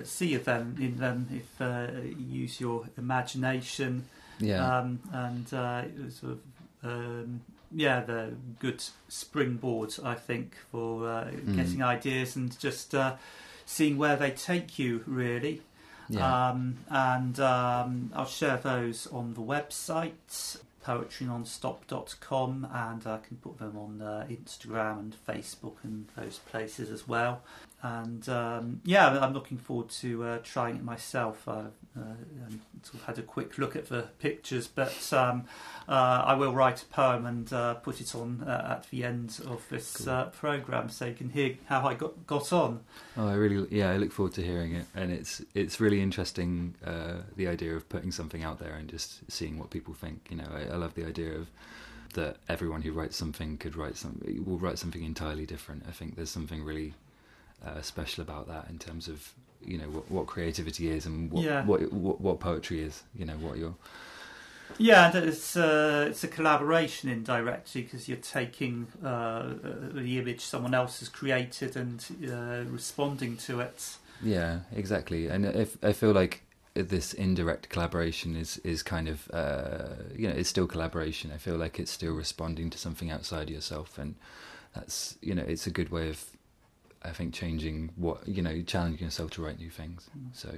see 0.04 0.34
of 0.34 0.44
them 0.44 0.76
in 0.78 0.98
them 0.98 1.26
if 1.32 1.58
you 2.18 2.42
use 2.42 2.60
your 2.60 2.84
imagination, 2.98 4.04
yeah, 4.38 4.78
um, 4.78 5.00
and 5.12 5.48
sort 5.48 6.32
of 6.32 6.40
um, 6.82 7.40
yeah, 7.74 8.00
the 8.00 8.34
good 8.58 8.82
springboards, 9.08 10.04
I 10.04 10.14
think, 10.14 10.56
for 10.70 11.08
uh, 11.08 11.24
mm. 11.26 11.56
getting 11.56 11.82
ideas 11.82 12.36
and 12.36 12.58
just 12.58 12.94
uh, 12.94 13.16
seeing 13.66 13.96
where 13.96 14.16
they 14.16 14.30
take 14.30 14.78
you, 14.78 15.02
really. 15.06 15.62
Yeah. 16.08 16.48
Um, 16.48 16.78
and 16.88 17.38
um, 17.38 18.10
I'll 18.14 18.26
share 18.26 18.56
those 18.56 19.06
on 19.06 19.34
the 19.34 19.40
website, 19.40 20.58
poetrynonstop.com, 20.84 22.68
and 22.72 23.06
I 23.06 23.18
can 23.18 23.36
put 23.36 23.58
them 23.58 23.76
on 23.76 24.02
uh, 24.02 24.26
Instagram 24.28 24.98
and 24.98 25.16
Facebook 25.28 25.76
and 25.84 26.08
those 26.16 26.38
places 26.38 26.90
as 26.90 27.06
well 27.06 27.42
and 27.82 28.28
um, 28.28 28.80
yeah, 28.84 29.08
I'm 29.08 29.32
looking 29.32 29.56
forward 29.56 29.88
to 30.00 30.24
uh, 30.24 30.38
trying 30.42 30.76
it 30.76 30.84
myself. 30.84 31.48
I 31.48 31.66
uh, 31.98 32.14
sort 32.82 32.94
of 32.94 33.04
had 33.04 33.18
a 33.18 33.22
quick 33.22 33.58
look 33.58 33.74
at 33.74 33.88
the 33.88 34.02
pictures, 34.20 34.68
but 34.68 35.12
um, 35.12 35.44
uh, 35.88 36.22
I 36.24 36.34
will 36.34 36.52
write 36.52 36.82
a 36.82 36.86
poem 36.86 37.26
and 37.26 37.52
uh, 37.52 37.74
put 37.74 38.00
it 38.00 38.14
on 38.14 38.44
uh, 38.46 38.76
at 38.78 38.90
the 38.90 39.04
end 39.04 39.40
of 39.46 39.66
this 39.70 39.96
cool. 39.96 40.08
Uh, 40.08 40.24
program, 40.26 40.88
so 40.88 41.06
you 41.06 41.14
can 41.14 41.30
hear 41.30 41.56
how 41.66 41.86
I 41.86 41.94
got 41.94 42.26
got 42.26 42.52
on. 42.52 42.80
Oh, 43.16 43.28
I 43.28 43.34
really, 43.34 43.66
yeah, 43.70 43.90
I 43.90 43.96
look 43.96 44.12
forward 44.12 44.34
to 44.34 44.42
hearing 44.42 44.74
it, 44.74 44.86
and 44.94 45.10
it's 45.10 45.42
it's 45.54 45.80
really 45.80 46.00
interesting 46.00 46.74
the 47.36 47.48
idea 47.48 47.74
of 47.74 47.88
putting 47.88 48.12
something 48.12 48.44
out 48.44 48.60
there 48.60 48.74
and 48.74 48.88
just 48.88 49.30
seeing 49.30 49.58
what 49.58 49.70
people 49.70 49.94
think. 49.94 50.28
You 50.30 50.36
know, 50.38 50.48
I, 50.52 50.72
I 50.72 50.76
love 50.76 50.94
the 50.94 51.06
idea 51.06 51.34
of 51.34 51.48
that 52.14 52.36
everyone 52.48 52.82
who 52.82 52.92
writes 52.92 53.16
something 53.16 53.56
could 53.56 53.76
write 53.76 53.96
something 53.96 54.44
will 54.44 54.58
write 54.58 54.78
something 54.78 55.02
entirely 55.02 55.46
different. 55.46 55.84
I 55.88 55.92
think 55.92 56.16
there's 56.16 56.30
something 56.30 56.62
really 56.62 56.94
uh, 57.64 57.82
special 57.82 58.22
about 58.22 58.48
that 58.48 58.68
in 58.68 58.78
terms 58.78 59.08
of 59.08 59.32
you 59.64 59.78
know 59.78 59.84
what, 59.84 60.10
what 60.10 60.26
creativity 60.26 60.90
is 60.90 61.06
and 61.06 61.30
what, 61.30 61.44
yeah. 61.44 61.64
what, 61.64 61.92
what, 61.92 62.20
what 62.20 62.40
poetry 62.40 62.80
is. 62.80 63.02
You 63.14 63.24
know 63.26 63.34
what 63.34 63.58
you're. 63.58 63.74
Yeah, 64.78 65.14
it's 65.14 65.56
uh, 65.56 66.06
it's 66.08 66.24
a 66.24 66.28
collaboration 66.28 67.10
indirectly 67.10 67.82
because 67.82 68.08
you're 68.08 68.18
taking 68.18 68.86
uh, 69.04 69.06
uh, 69.06 69.52
the 69.92 70.18
image 70.18 70.40
someone 70.40 70.74
else 70.74 71.00
has 71.00 71.08
created 71.08 71.76
and 71.76 72.04
uh, 72.26 72.70
responding 72.70 73.36
to 73.38 73.60
it. 73.60 73.96
Yeah, 74.22 74.60
exactly. 74.74 75.28
And 75.28 75.44
if 75.44 75.76
I 75.82 75.92
feel 75.92 76.12
like 76.12 76.42
this 76.74 77.12
indirect 77.12 77.68
collaboration 77.68 78.36
is 78.36 78.58
is 78.58 78.82
kind 78.82 79.08
of 79.08 79.30
uh, 79.32 79.96
you 80.16 80.28
know 80.28 80.34
it's 80.34 80.48
still 80.48 80.66
collaboration. 80.66 81.30
I 81.34 81.38
feel 81.38 81.56
like 81.56 81.78
it's 81.78 81.90
still 81.90 82.14
responding 82.14 82.70
to 82.70 82.78
something 82.78 83.10
outside 83.10 83.50
yourself, 83.50 83.98
and 83.98 84.14
that's 84.74 85.16
you 85.20 85.34
know 85.34 85.44
it's 85.46 85.66
a 85.66 85.70
good 85.70 85.90
way 85.90 86.08
of 86.08 86.24
I 87.02 87.10
think 87.10 87.34
changing 87.34 87.90
what 87.96 88.26
you 88.26 88.42
know, 88.42 88.62
challenging 88.62 89.04
yourself 89.04 89.30
to 89.32 89.42
write 89.42 89.58
new 89.58 89.70
things. 89.70 90.10
So. 90.32 90.54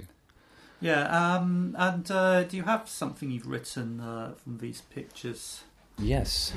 Yeah, 0.81 1.03
um, 1.37 1.77
and 1.79 2.11
uh, 2.11 2.43
do 2.43 2.57
you 2.57 2.65
have 2.65 2.89
something 2.89 3.31
you've 3.31 3.47
written 3.47 4.01
uh, 4.01 4.35
from 4.43 4.59
these 4.59 4.81
pictures? 4.81 5.63
Yes. 5.97 6.53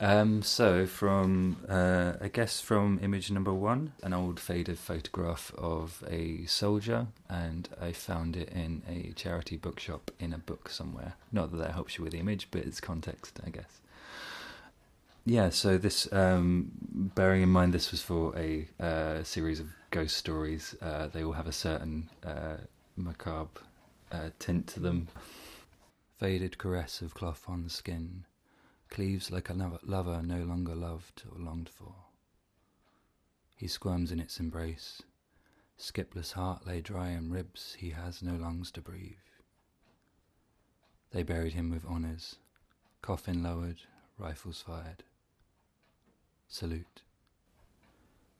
Um, 0.00 0.40
so, 0.42 0.86
from 0.86 1.58
uh, 1.68 2.14
I 2.22 2.28
guess 2.28 2.60
from 2.60 2.98
image 3.02 3.30
number 3.30 3.52
one, 3.52 3.92
an 4.02 4.14
old 4.14 4.40
faded 4.40 4.78
photograph 4.78 5.52
of 5.58 6.02
a 6.08 6.46
soldier, 6.46 7.08
and 7.28 7.68
I 7.78 7.92
found 7.92 8.34
it 8.34 8.48
in 8.48 8.82
a 8.88 9.12
charity 9.12 9.58
bookshop 9.58 10.10
in 10.18 10.32
a 10.32 10.38
book 10.38 10.70
somewhere. 10.70 11.14
Not 11.30 11.50
that 11.50 11.58
that 11.58 11.72
helps 11.72 11.98
you 11.98 12.04
with 12.04 12.14
the 12.14 12.18
image, 12.18 12.48
but 12.50 12.62
it's 12.62 12.80
context, 12.80 13.40
I 13.46 13.50
guess. 13.50 13.80
Yeah, 15.30 15.50
so 15.50 15.78
this, 15.78 16.12
um, 16.12 16.72
bearing 17.14 17.42
in 17.42 17.50
mind 17.50 17.72
this 17.72 17.92
was 17.92 18.02
for 18.02 18.36
a 18.36 18.66
uh, 18.80 19.22
series 19.22 19.60
of 19.60 19.68
ghost 19.92 20.16
stories, 20.16 20.74
uh, 20.82 21.06
they 21.06 21.22
all 21.22 21.34
have 21.34 21.46
a 21.46 21.52
certain 21.52 22.10
uh, 22.26 22.56
macabre 22.96 23.60
uh, 24.10 24.30
tint 24.40 24.66
to 24.70 24.80
them. 24.80 25.06
Faded 26.18 26.58
caress 26.58 27.00
of 27.00 27.14
cloth 27.14 27.44
on 27.46 27.68
skin, 27.68 28.24
cleaves 28.88 29.30
like 29.30 29.48
a 29.48 29.78
lover 29.84 30.20
no 30.20 30.42
longer 30.42 30.74
loved 30.74 31.22
or 31.30 31.38
longed 31.38 31.68
for. 31.68 31.94
He 33.56 33.68
squirms 33.68 34.10
in 34.10 34.18
its 34.18 34.40
embrace, 34.40 35.00
skipless 35.78 36.32
heart 36.32 36.66
lay 36.66 36.80
dry 36.80 37.10
in 37.10 37.30
ribs 37.30 37.76
he 37.78 37.90
has 37.90 38.20
no 38.20 38.34
lungs 38.34 38.72
to 38.72 38.80
breathe. 38.80 39.14
They 41.12 41.22
buried 41.22 41.52
him 41.52 41.70
with 41.70 41.86
honours, 41.86 42.34
coffin 43.00 43.44
lowered, 43.44 43.82
rifles 44.18 44.60
fired 44.60 45.04
salute. 46.50 47.00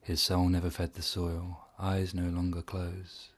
His 0.03 0.20
soul 0.20 0.49
never 0.49 0.68
fed 0.68 0.94
the 0.94 1.03
soil, 1.03 1.68
eyes 1.79 2.12
no 2.12 2.29
longer 2.29 2.61
close. 2.61 3.29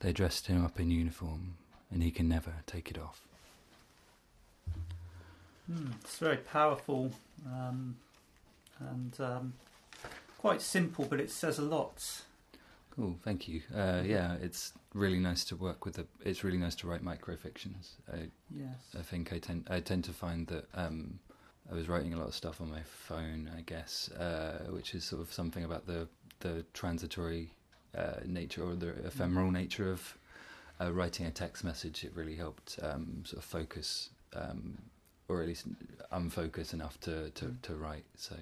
They 0.00 0.12
dressed 0.12 0.48
him 0.48 0.64
up 0.64 0.78
in 0.78 0.90
uniform, 0.90 1.56
and 1.90 2.02
he 2.02 2.10
can 2.10 2.28
never 2.28 2.52
take 2.66 2.90
it 2.90 2.98
off. 2.98 3.22
Mm, 5.70 5.92
it's 6.02 6.18
very 6.18 6.38
powerful 6.38 7.12
um, 7.46 7.96
and 8.80 9.14
um, 9.20 9.52
quite 10.38 10.60
simple, 10.60 11.04
but 11.04 11.20
it 11.20 11.30
says 11.30 11.58
a 11.58 11.62
lot. 11.62 12.22
Cool, 12.90 13.16
thank 13.22 13.46
you. 13.46 13.62
Uh, 13.74 14.02
yeah, 14.04 14.36
it's 14.42 14.72
really 14.92 15.20
nice 15.20 15.44
to 15.44 15.56
work 15.56 15.84
with. 15.84 15.94
The, 15.94 16.06
it's 16.24 16.42
really 16.42 16.58
nice 16.58 16.74
to 16.76 16.88
write 16.88 17.04
microfictions. 17.04 17.90
I, 18.12 18.30
yes. 18.50 18.96
I 18.98 19.02
think 19.02 19.32
I 19.32 19.38
tend 19.38 19.68
I 19.70 19.78
tend 19.80 20.04
to 20.04 20.12
find 20.12 20.48
that 20.48 20.66
um, 20.74 21.20
I 21.70 21.74
was 21.74 21.88
writing 21.88 22.14
a 22.14 22.18
lot 22.18 22.28
of 22.28 22.34
stuff 22.34 22.60
on 22.60 22.70
my 22.70 22.82
phone, 22.82 23.50
I 23.56 23.60
guess, 23.60 24.10
uh, 24.12 24.64
which 24.70 24.94
is 24.94 25.04
sort 25.04 25.20
of 25.22 25.32
something 25.32 25.64
about 25.64 25.86
the 25.86 26.08
the 26.40 26.64
transitory 26.72 27.50
uh, 27.96 28.20
nature 28.24 28.62
or 28.62 28.74
the 28.74 28.90
ephemeral 29.04 29.50
nature 29.50 29.90
of 29.90 30.16
uh, 30.80 30.92
writing 30.92 31.26
a 31.26 31.30
text 31.30 31.64
message. 31.64 32.04
It 32.04 32.12
really 32.14 32.36
helped 32.36 32.78
um, 32.82 33.24
sort 33.24 33.38
of 33.38 33.44
focus, 33.44 34.10
um, 34.34 34.78
or 35.28 35.42
at 35.42 35.48
least 35.48 35.66
unfocus 36.12 36.72
enough 36.72 37.00
to, 37.00 37.30
to, 37.30 37.56
to 37.62 37.74
write. 37.74 38.04
So, 38.16 38.36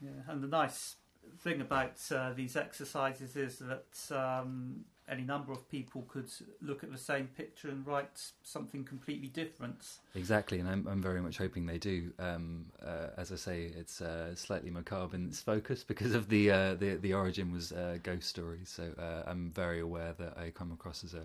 yeah, 0.00 0.10
and 0.28 0.42
the 0.42 0.48
nice 0.48 0.96
thing 1.38 1.60
about 1.60 1.98
uh, 2.14 2.32
these 2.32 2.56
exercises 2.56 3.36
is 3.36 3.58
that 3.58 4.16
um, 4.16 4.84
any 5.08 5.22
number 5.22 5.52
of 5.52 5.68
people 5.70 6.04
could 6.08 6.30
look 6.60 6.84
at 6.84 6.92
the 6.92 6.98
same 6.98 7.26
picture 7.36 7.68
and 7.68 7.86
write 7.86 8.22
something 8.42 8.84
completely 8.84 9.28
different. 9.28 9.98
Exactly, 10.14 10.60
and 10.60 10.68
I'm, 10.68 10.86
I'm 10.88 11.02
very 11.02 11.20
much 11.20 11.38
hoping 11.38 11.66
they 11.66 11.78
do. 11.78 12.12
Um, 12.18 12.66
uh, 12.84 13.08
as 13.16 13.32
I 13.32 13.36
say, 13.36 13.72
it's 13.76 14.00
uh, 14.00 14.34
slightly 14.34 14.70
macabre 14.70 15.16
in 15.16 15.26
its 15.26 15.40
focus 15.40 15.84
because 15.86 16.14
of 16.14 16.28
the 16.28 16.50
uh, 16.50 16.74
the, 16.74 16.94
the 16.96 17.14
origin 17.14 17.52
was 17.52 17.72
uh, 17.72 17.98
ghost 18.02 18.28
stories. 18.28 18.68
So 18.68 18.90
uh, 18.98 19.28
I'm 19.28 19.50
very 19.50 19.80
aware 19.80 20.14
that 20.18 20.38
I 20.38 20.50
come 20.50 20.72
across 20.72 21.04
as 21.04 21.14
a 21.14 21.24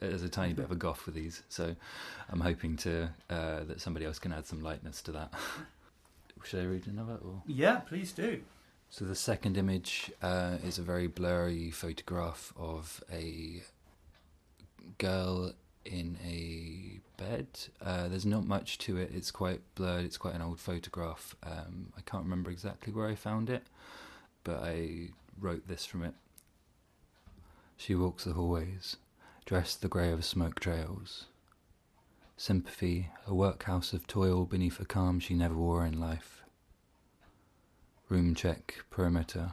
as 0.00 0.22
a 0.22 0.28
tiny 0.28 0.52
bit 0.52 0.64
of 0.64 0.70
a 0.70 0.76
goth 0.76 1.04
with 1.06 1.14
these. 1.14 1.42
So 1.48 1.74
I'm 2.30 2.40
hoping 2.40 2.76
to 2.78 3.10
uh, 3.30 3.64
that 3.64 3.80
somebody 3.80 4.06
else 4.06 4.18
can 4.18 4.32
add 4.32 4.46
some 4.46 4.62
lightness 4.62 5.02
to 5.02 5.12
that. 5.12 5.32
Should 6.44 6.60
I 6.60 6.66
read 6.66 6.86
another? 6.86 7.18
Or? 7.24 7.42
Yeah, 7.46 7.76
please 7.76 8.12
do. 8.12 8.42
So 8.94 9.04
the 9.04 9.16
second 9.16 9.56
image 9.56 10.12
uh, 10.22 10.58
is 10.62 10.78
a 10.78 10.82
very 10.82 11.08
blurry 11.08 11.72
photograph 11.72 12.52
of 12.56 13.02
a 13.12 13.64
girl 14.98 15.52
in 15.84 16.16
a 16.24 17.00
bed. 17.20 17.48
Uh, 17.84 18.06
there's 18.06 18.24
not 18.24 18.46
much 18.46 18.78
to 18.78 18.96
it. 18.96 19.10
It's 19.12 19.32
quite 19.32 19.62
blurred. 19.74 20.04
It's 20.04 20.16
quite 20.16 20.36
an 20.36 20.42
old 20.42 20.60
photograph. 20.60 21.34
Um, 21.42 21.92
I 21.98 22.02
can't 22.02 22.22
remember 22.22 22.52
exactly 22.52 22.92
where 22.92 23.08
I 23.08 23.16
found 23.16 23.50
it, 23.50 23.64
but 24.44 24.62
I 24.62 25.08
wrote 25.40 25.66
this 25.66 25.84
from 25.84 26.04
it. 26.04 26.14
She 27.76 27.96
walks 27.96 28.22
the 28.22 28.34
hallways, 28.34 28.94
dressed 29.44 29.82
the 29.82 29.88
grey 29.88 30.12
of 30.12 30.24
smoke 30.24 30.60
trails. 30.60 31.24
Sympathy, 32.36 33.08
a 33.26 33.34
workhouse 33.34 33.92
of 33.92 34.06
toil 34.06 34.44
beneath 34.44 34.78
a 34.78 34.84
calm 34.84 35.18
she 35.18 35.34
never 35.34 35.56
wore 35.56 35.84
in 35.84 35.98
life. 35.98 36.43
Room 38.10 38.34
check, 38.34 38.84
perimeter. 38.90 39.52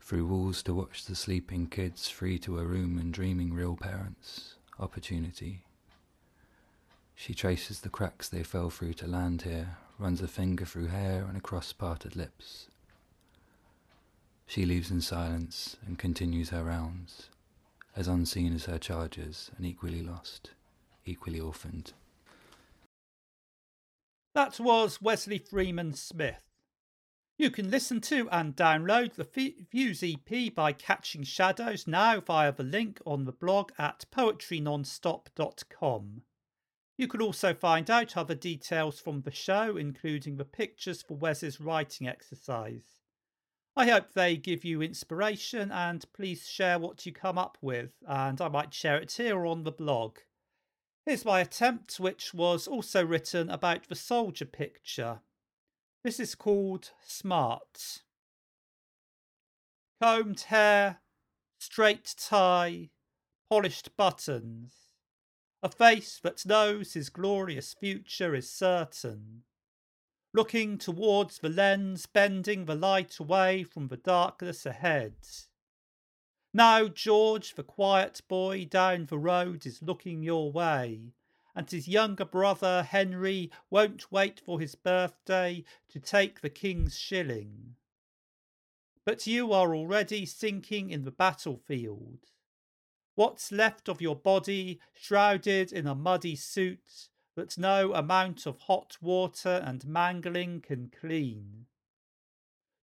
Through 0.00 0.26
walls 0.26 0.62
to 0.64 0.74
watch 0.74 1.06
the 1.06 1.14
sleeping 1.14 1.68
kids 1.68 2.08
free 2.08 2.38
to 2.40 2.58
a 2.58 2.64
room 2.64 2.98
and 2.98 3.14
dreaming 3.14 3.54
real 3.54 3.76
parents. 3.76 4.56
Opportunity. 4.78 5.64
She 7.14 7.32
traces 7.32 7.80
the 7.80 7.88
cracks 7.88 8.28
they 8.28 8.42
fell 8.42 8.68
through 8.68 8.92
to 8.94 9.06
land 9.06 9.42
here, 9.42 9.78
runs 9.98 10.20
a 10.20 10.28
finger 10.28 10.66
through 10.66 10.88
hair 10.88 11.24
and 11.26 11.36
across 11.36 11.72
parted 11.72 12.14
lips. 12.14 12.66
She 14.46 14.66
leaves 14.66 14.90
in 14.90 15.00
silence 15.00 15.76
and 15.86 15.98
continues 15.98 16.50
her 16.50 16.64
rounds, 16.64 17.28
as 17.96 18.06
unseen 18.06 18.54
as 18.54 18.66
her 18.66 18.78
charges 18.78 19.50
and 19.56 19.64
equally 19.64 20.02
lost, 20.02 20.50
equally 21.06 21.40
orphaned. 21.40 21.94
That 24.34 24.60
was 24.60 25.00
Wesley 25.00 25.38
Freeman 25.38 25.94
Smith. 25.94 26.51
You 27.42 27.50
can 27.50 27.70
listen 27.72 28.00
to 28.02 28.28
and 28.30 28.54
download 28.54 29.14
the 29.14 29.26
Views 29.72 30.04
EP 30.04 30.54
by 30.54 30.72
Catching 30.72 31.24
Shadows 31.24 31.88
now 31.88 32.20
via 32.20 32.52
the 32.52 32.62
link 32.62 33.00
on 33.04 33.24
the 33.24 33.32
blog 33.32 33.72
at 33.76 34.04
poetrynonstop.com. 34.16 36.22
You 36.96 37.08
can 37.08 37.20
also 37.20 37.52
find 37.52 37.90
out 37.90 38.16
other 38.16 38.36
details 38.36 39.00
from 39.00 39.22
the 39.22 39.32
show, 39.32 39.76
including 39.76 40.36
the 40.36 40.44
pictures 40.44 41.02
for 41.02 41.16
Wes's 41.16 41.60
writing 41.60 42.06
exercise. 42.06 43.00
I 43.74 43.88
hope 43.88 44.12
they 44.12 44.36
give 44.36 44.64
you 44.64 44.80
inspiration 44.80 45.72
and 45.72 46.04
please 46.12 46.48
share 46.48 46.78
what 46.78 47.04
you 47.04 47.12
come 47.12 47.38
up 47.38 47.58
with, 47.60 47.90
and 48.06 48.40
I 48.40 48.46
might 48.46 48.72
share 48.72 48.98
it 48.98 49.10
here 49.10 49.44
on 49.46 49.64
the 49.64 49.72
blog. 49.72 50.18
Here's 51.06 51.24
my 51.24 51.40
attempt, 51.40 51.98
which 51.98 52.32
was 52.32 52.68
also 52.68 53.04
written 53.04 53.50
about 53.50 53.88
the 53.88 53.96
soldier 53.96 54.46
picture. 54.46 55.22
This 56.04 56.18
is 56.18 56.34
called 56.34 56.90
smart. 57.06 58.02
Combed 60.00 60.40
hair, 60.40 60.98
straight 61.58 62.16
tie, 62.18 62.90
polished 63.48 63.96
buttons. 63.96 64.72
A 65.62 65.68
face 65.68 66.18
that 66.24 66.44
knows 66.44 66.94
his 66.94 67.08
glorious 67.08 67.72
future 67.72 68.34
is 68.34 68.50
certain. 68.50 69.44
Looking 70.34 70.76
towards 70.76 71.38
the 71.38 71.48
lens, 71.48 72.06
bending 72.06 72.64
the 72.64 72.74
light 72.74 73.20
away 73.20 73.62
from 73.62 73.86
the 73.86 73.96
darkness 73.96 74.66
ahead. 74.66 75.14
Now 76.52 76.88
George, 76.88 77.54
the 77.54 77.62
quiet 77.62 78.22
boy 78.28 78.64
down 78.64 79.06
the 79.06 79.18
road, 79.18 79.66
is 79.66 79.82
looking 79.82 80.24
your 80.24 80.50
way 80.50 81.12
and 81.54 81.70
his 81.70 81.86
younger 81.88 82.24
brother 82.24 82.82
Henry 82.82 83.50
won't 83.70 84.10
wait 84.10 84.40
for 84.40 84.58
his 84.58 84.74
birthday 84.74 85.64
to 85.88 86.00
take 86.00 86.40
the 86.40 86.50
king's 86.50 86.98
shilling. 86.98 87.76
But 89.04 89.26
you 89.26 89.52
are 89.52 89.74
already 89.74 90.24
sinking 90.26 90.90
in 90.90 91.04
the 91.04 91.10
battlefield. 91.10 92.30
What's 93.14 93.52
left 93.52 93.88
of 93.88 94.00
your 94.00 94.16
body 94.16 94.80
shrouded 94.94 95.72
in 95.72 95.86
a 95.86 95.94
muddy 95.94 96.36
suit 96.36 97.08
that 97.34 97.58
no 97.58 97.92
amount 97.94 98.46
of 98.46 98.58
hot 98.60 98.96
water 99.00 99.62
and 99.64 99.86
mangling 99.86 100.60
can 100.60 100.90
clean. 100.98 101.66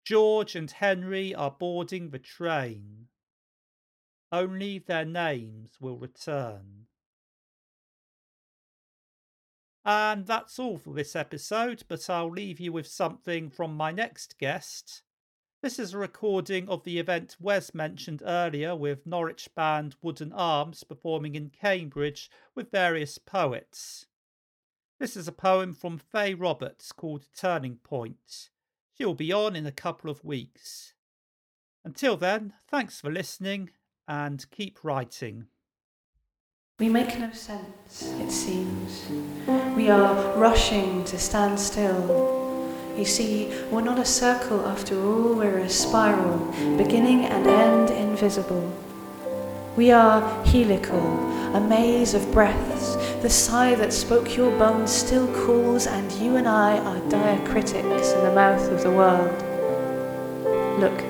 George 0.06 0.56
and 0.56 0.72
Henry 0.72 1.36
are 1.36 1.52
boarding 1.52 2.10
the 2.10 2.20
train. 2.20 3.08
Only 4.32 4.80
their 4.80 5.06
names 5.06 5.78
will 5.80 5.98
return. 5.98 6.88
And 9.88 10.28
that's 10.28 10.60
all 10.60 10.78
for 10.78 10.94
this 10.94 11.16
episode, 11.16 11.84
but 11.88 12.10
I'll 12.10 12.30
leave 12.30 12.60
you 12.60 12.74
with 12.74 12.88
something 12.88 13.50
from 13.50 13.78
my 13.78 13.94
next 13.94 14.38
guest. 14.38 15.02
This 15.62 15.80
is 15.80 15.94
a 15.94 15.98
recording 15.98 16.68
of 16.68 16.84
the 16.84 17.00
event 17.00 17.38
Wes 17.40 17.74
mentioned 17.74 18.22
earlier 18.26 18.76
with 18.76 19.08
Norwich 19.08 19.48
band 19.56 19.96
Wooden 20.02 20.34
Arms 20.34 20.84
performing 20.84 21.36
in 21.36 21.52
Cambridge 21.52 22.30
with 22.54 22.70
various 22.70 23.18
poets. 23.18 24.08
This 25.00 25.16
is 25.16 25.26
a 25.26 25.32
poem 25.32 25.74
from 25.74 26.00
Faye 26.00 26.34
Roberts 26.34 26.92
called 26.92 27.30
Turning 27.34 27.78
Point. 27.78 28.50
She'll 28.98 29.14
be 29.14 29.32
on 29.32 29.56
in 29.56 29.66
a 29.66 29.72
couple 29.72 30.12
of 30.12 30.26
weeks. 30.26 30.96
Until 31.86 32.18
then, 32.18 32.52
thanks 32.68 33.00
for 33.00 33.10
listening 33.10 33.70
and 34.06 34.52
keep 34.52 34.84
writing. 34.84 35.48
We 36.80 36.90
make 36.90 37.18
no 37.18 37.32
sense, 37.32 38.14
it 38.20 38.30
seems. 38.30 39.04
We 39.76 39.90
are 39.90 40.38
rushing 40.38 41.04
to 41.06 41.18
stand 41.18 41.60
still. 41.60 42.72
You 42.96 43.04
see, 43.04 43.52
we're 43.72 43.82
not 43.82 43.98
a 43.98 44.06
circle 44.06 44.64
after 44.64 44.96
all, 44.96 45.34
we're 45.34 45.58
a 45.58 45.70
spiral, 45.70 46.38
beginning 46.78 47.26
and 47.26 47.48
end 47.48 47.90
invisible. 47.90 48.72
We 49.76 49.90
are 49.90 50.22
helical, 50.46 51.02
a 51.56 51.60
maze 51.60 52.14
of 52.14 52.32
breaths. 52.32 52.96
The 53.24 53.30
sigh 53.32 53.74
that 53.74 53.92
spoke 53.92 54.38
your 54.38 54.52
bones 54.60 54.92
still 54.92 55.26
calls, 55.34 55.88
and 55.88 56.12
you 56.22 56.36
and 56.36 56.48
I 56.48 56.78
are 56.78 57.00
diacritics 57.10 58.16
in 58.16 58.24
the 58.24 58.36
mouth 58.36 58.70
of 58.70 58.84
the 58.84 58.92
world. 58.92 59.34
Look, 60.80 61.02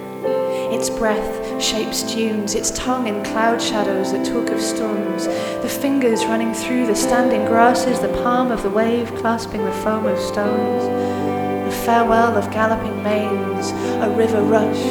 its 0.72 0.90
breath 0.90 1.47
shapes 1.62 2.04
dunes, 2.04 2.56
its 2.56 2.72
tongue 2.72 3.08
in 3.08 3.24
cloud 3.24 3.62
shadows 3.62 4.12
that 4.12 4.26
talk 4.26 4.50
of 4.50 4.62
storms, 4.62 5.26
the 5.26 5.70
fingers 5.70 6.26
running 6.26 6.54
through 6.54 6.86
the 6.88 6.96
standing 6.96 7.46
grasses, 7.46 8.00
the 8.00 8.08
palm 8.24 8.52
of 8.52 8.62
the 8.64 8.70
wave 8.70 9.14
clasping 9.16 9.64
the 9.64 9.72
foam 9.72 10.06
of 10.06 10.20
stones, 10.20 10.84
the 11.66 11.82
farewell 11.86 12.36
of 12.36 12.52
galloping 12.52 13.02
manes, 13.04 13.72
a 14.04 14.10
river 14.16 14.42
rush. 14.44 14.84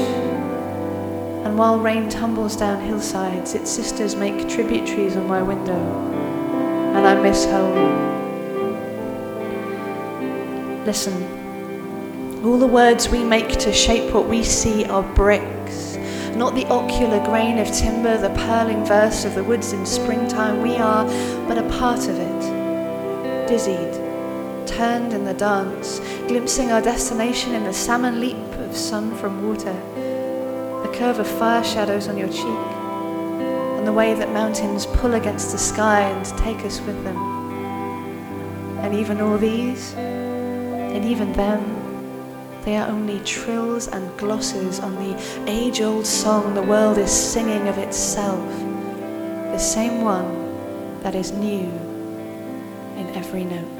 And 1.46 1.57
while 1.57 1.79
rain 1.79 2.09
tumbles 2.09 2.57
down 2.57 2.81
hillsides, 2.81 3.55
its 3.55 3.70
sisters 3.70 4.16
make 4.16 4.48
tributaries 4.48 5.16
on 5.16 5.26
my 5.26 5.42
window, 5.42 5.81
and 6.94 7.07
I 7.07 7.14
miss 7.22 7.44
home. 7.44 8.05
Listen. 10.85 11.37
All 12.44 12.59
the 12.59 12.66
words 12.66 13.09
we 13.09 13.24
make 13.24 13.48
to 13.59 13.72
shape 13.72 14.12
what 14.14 14.29
we 14.29 14.44
see 14.44 14.85
are 14.85 15.02
bricks, 15.02 15.86
not 16.37 16.55
the 16.55 16.66
ocular 16.66 17.25
grain 17.25 17.59
of 17.59 17.70
timber, 17.72 18.18
the 18.18 18.29
purling 18.31 18.85
verse 18.85 19.25
of 19.25 19.35
the 19.35 19.42
woods 19.42 19.72
in 19.72 19.87
springtime. 19.87 20.61
We 20.61 20.77
are 20.77 21.05
but 21.49 21.57
a 21.57 21.68
part 21.79 22.09
of 22.09 22.18
it, 22.18 23.49
dizzied, 23.49 23.94
turned 24.66 25.14
in 25.14 25.25
the 25.25 25.35
dance, 25.35 26.01
glimpsing 26.29 26.72
our 26.72 26.83
destination 26.83 27.55
in 27.55 27.64
the 27.64 27.72
salmon 27.72 28.20
leap 28.20 28.37
of 28.37 28.77
sun 28.77 29.16
from 29.16 29.49
water, 29.49 29.72
the 30.83 30.92
curve 30.99 31.18
of 31.18 31.27
fire 31.27 31.64
shadows 31.64 32.09
on 32.09 32.18
your 32.18 32.29
cheek, 32.29 32.44
and 32.44 33.87
the 33.87 33.92
way 33.92 34.12
that 34.12 34.31
mountains 34.33 34.85
pull 34.85 35.14
against 35.14 35.53
the 35.53 35.59
sky 35.59 36.01
and 36.01 36.27
take 36.38 36.59
us 36.66 36.81
with 36.83 37.03
them. 37.03 37.16
And 38.81 38.94
even 38.94 39.20
all 39.20 39.38
these, 39.38 39.94
and 39.94 41.05
even 41.05 41.33
them, 41.33 41.76
they 42.66 42.76
are 42.76 42.88
only 42.88 43.20
trills 43.20 43.87
and 43.87 44.18
glosses 44.18 44.81
on 44.81 44.96
the 44.96 45.14
age 45.46 45.81
old 45.81 46.05
song 46.05 46.52
the 46.52 46.62
world 46.62 46.98
is 46.98 47.12
singing 47.12 47.68
of 47.68 47.79
itself, 47.79 48.44
the 49.52 49.59
same 49.59 50.02
one 50.02 51.00
that 51.02 51.14
is 51.14 51.31
new 51.31 51.70
in 52.96 53.09
every 53.14 53.44
note. 53.44 53.76